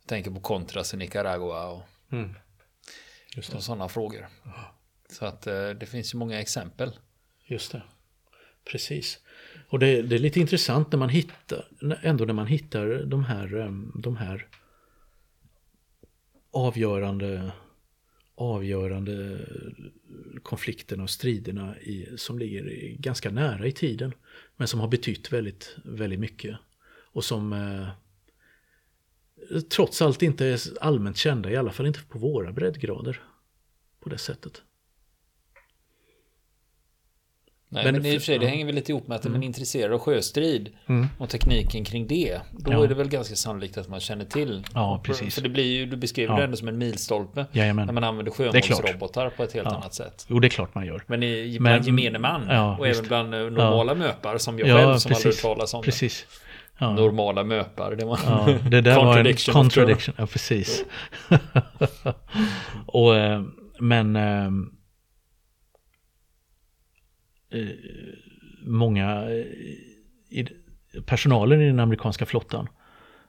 jag 0.00 0.08
tänker 0.08 0.30
på 0.30 0.40
Contras 0.40 0.94
i 0.94 0.96
Nicaragua 0.96 1.66
och, 1.66 1.82
och 3.36 3.62
sådana 3.62 3.88
frågor. 3.88 4.28
Så 5.12 5.24
att 5.24 5.46
eh, 5.46 5.70
det 5.70 5.86
finns 5.86 6.14
ju 6.14 6.18
många 6.18 6.40
exempel. 6.40 6.90
Just 7.44 7.72
det. 7.72 7.82
Precis. 8.64 9.18
Och 9.68 9.78
det, 9.78 10.02
det, 10.02 10.14
är 10.14 10.18
lite 10.18 10.40
intressant 10.40 10.92
när 10.92 10.98
man 10.98 11.08
hittar, 11.08 11.68
ändå 12.02 12.24
när 12.24 12.34
man 12.34 12.46
hittar 12.46 13.04
de 13.04 13.24
här, 13.24 13.56
eh, 13.56 13.72
de 13.94 14.16
här 14.16 14.46
avgörande, 16.50 17.52
avgörande 18.34 19.46
konflikterna 20.42 21.02
och 21.02 21.10
striderna 21.10 21.78
i, 21.78 22.08
som 22.16 22.38
ligger 22.38 22.94
ganska 22.98 23.30
nära 23.30 23.66
i 23.66 23.72
tiden. 23.72 24.12
Men 24.56 24.68
som 24.68 24.80
har 24.80 24.88
betytt 24.88 25.32
väldigt, 25.32 25.76
väldigt 25.84 26.20
mycket. 26.20 26.56
Och 27.12 27.24
som 27.24 27.52
eh, 27.52 27.88
trots 29.70 30.02
allt 30.02 30.22
inte 30.22 30.46
är 30.46 30.60
allmänt 30.80 31.16
kända, 31.16 31.50
i 31.50 31.56
alla 31.56 31.72
fall 31.72 31.86
inte 31.86 32.00
på 32.08 32.18
våra 32.18 32.52
breddgrader. 32.52 33.22
På 34.00 34.08
det 34.08 34.18
sättet. 34.18 34.62
Nej, 37.70 37.84
men, 37.84 37.94
men 37.94 38.06
i 38.06 38.16
och 38.16 38.20
för 38.20 38.26
sig, 38.26 38.38
det 38.38 38.46
hänger 38.46 38.66
väl 38.66 38.74
lite 38.74 38.92
ihop 38.92 39.08
med 39.08 39.16
att 39.16 39.24
mm. 39.24 39.34
är 39.34 39.38
man 39.38 39.42
intresserad 39.46 39.92
av 39.92 39.98
sjöstrid 39.98 40.70
mm. 40.86 41.06
och 41.18 41.28
tekniken 41.28 41.84
kring 41.84 42.06
det, 42.06 42.40
då 42.50 42.72
ja. 42.72 42.84
är 42.84 42.88
det 42.88 42.94
väl 42.94 43.08
ganska 43.08 43.36
sannolikt 43.36 43.78
att 43.78 43.88
man 43.88 44.00
känner 44.00 44.24
till. 44.24 44.64
Ja, 44.74 45.00
precis. 45.04 45.34
För 45.34 45.42
det 45.42 45.48
blir 45.48 45.64
ju, 45.64 45.86
du 45.86 45.96
beskriver 45.96 46.32
ja. 46.32 46.38
det 46.38 46.44
ändå 46.44 46.56
som 46.56 46.68
en 46.68 46.78
milstolpe. 46.78 47.46
Jajamän. 47.52 47.86
När 47.86 47.92
man 47.92 48.04
använder 48.04 48.32
sjömålsrobotar 48.32 49.30
på 49.30 49.42
ett 49.42 49.52
helt 49.52 49.68
ja. 49.70 49.76
annat 49.76 49.94
sätt. 49.94 50.26
Jo, 50.28 50.40
det 50.40 50.46
är 50.46 50.48
klart 50.48 50.74
man 50.74 50.86
gör. 50.86 51.02
Men 51.06 51.22
i, 51.22 51.58
men, 51.60 51.82
gemene 51.82 52.18
man 52.18 52.46
ja, 52.48 52.76
och 52.78 52.88
även 52.88 53.04
bland 53.08 53.34
eh, 53.34 53.40
normala 53.40 53.94
möpar 53.94 54.38
som 54.38 54.58
jag 54.58 54.68
själv 54.68 54.98
som 54.98 55.08
precis. 55.08 55.26
aldrig 55.26 55.34
hört 55.34 55.42
talas 55.42 55.74
om 55.74 55.82
precis. 55.82 56.26
Ja. 56.78 56.92
Normala 56.92 57.44
möpar. 57.44 57.94
Det, 57.94 58.04
var 58.04 58.18
ja, 58.26 58.58
det 58.70 58.80
där 58.80 58.96
var 58.96 59.18
en 59.18 59.36
contradiction. 59.52 60.14
Ja, 60.18 60.26
precis. 60.26 60.84
och, 62.86 63.16
eh, 63.16 63.42
men 63.78 64.16
äh, 64.16 64.50
Eh, 67.50 67.68
många 68.62 69.30
eh, 69.30 69.46
i, 70.28 70.48
personalen 71.06 71.60
i 71.60 71.66
den 71.66 71.80
amerikanska 71.80 72.26
flottan 72.26 72.68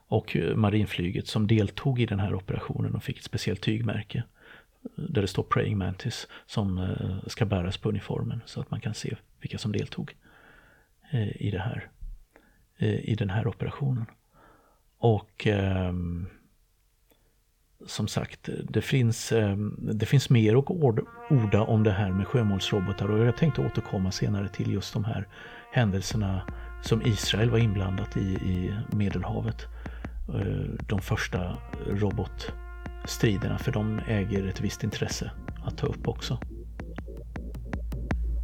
och 0.06 0.36
eh, 0.36 0.56
marinflyget 0.56 1.26
som 1.26 1.46
deltog 1.46 2.00
i 2.00 2.06
den 2.06 2.20
här 2.20 2.34
operationen 2.34 2.94
och 2.94 3.04
fick 3.04 3.18
ett 3.18 3.24
speciellt 3.24 3.60
tygmärke 3.60 4.22
där 4.96 5.22
det 5.22 5.28
står 5.28 5.42
Praying 5.42 5.78
Mantis 5.78 6.28
som 6.46 6.96
ska 7.26 7.44
bäras 7.44 7.78
på 7.78 7.88
uniformen 7.88 8.40
så 8.46 8.60
att 8.60 8.70
man 8.70 8.80
kan 8.80 8.94
se 8.94 9.16
vilka 9.40 9.58
som 9.58 9.72
deltog 9.72 10.14
i 11.34 11.50
det 11.50 11.58
här. 11.58 11.90
Eh, 12.82 13.10
i 13.10 13.14
den 13.14 13.30
här 13.30 13.46
operationen. 13.46 14.06
Och 14.98 15.46
eh, 15.46 15.92
som 17.86 18.08
sagt, 18.08 18.48
det 18.68 18.82
finns, 18.82 19.32
ehm, 19.32 19.76
det 19.78 20.06
finns 20.06 20.30
mer 20.30 20.56
att 20.56 20.70
orda 21.30 21.62
om 21.62 21.82
det 21.82 21.92
här 21.92 22.10
med 22.10 22.26
sjömålsrobotar 22.26 23.10
och 23.10 23.26
jag 23.26 23.36
tänkte 23.36 23.60
återkomma 23.60 24.10
senare 24.10 24.48
till 24.48 24.72
just 24.72 24.92
de 24.92 25.04
här 25.04 25.28
händelserna 25.72 26.42
som 26.82 27.06
Israel 27.06 27.50
var 27.50 27.58
inblandat 27.58 28.16
i 28.16 28.20
i 28.30 28.74
Medelhavet. 28.92 29.66
Eh, 30.34 30.86
de 30.88 31.00
första 31.00 31.56
robotstriderna, 31.86 33.58
för 33.58 33.72
de 33.72 34.00
äger 34.06 34.46
ett 34.46 34.60
visst 34.60 34.84
intresse 34.84 35.30
att 35.64 35.78
ta 35.78 35.86
upp 35.86 36.08
också. 36.08 36.38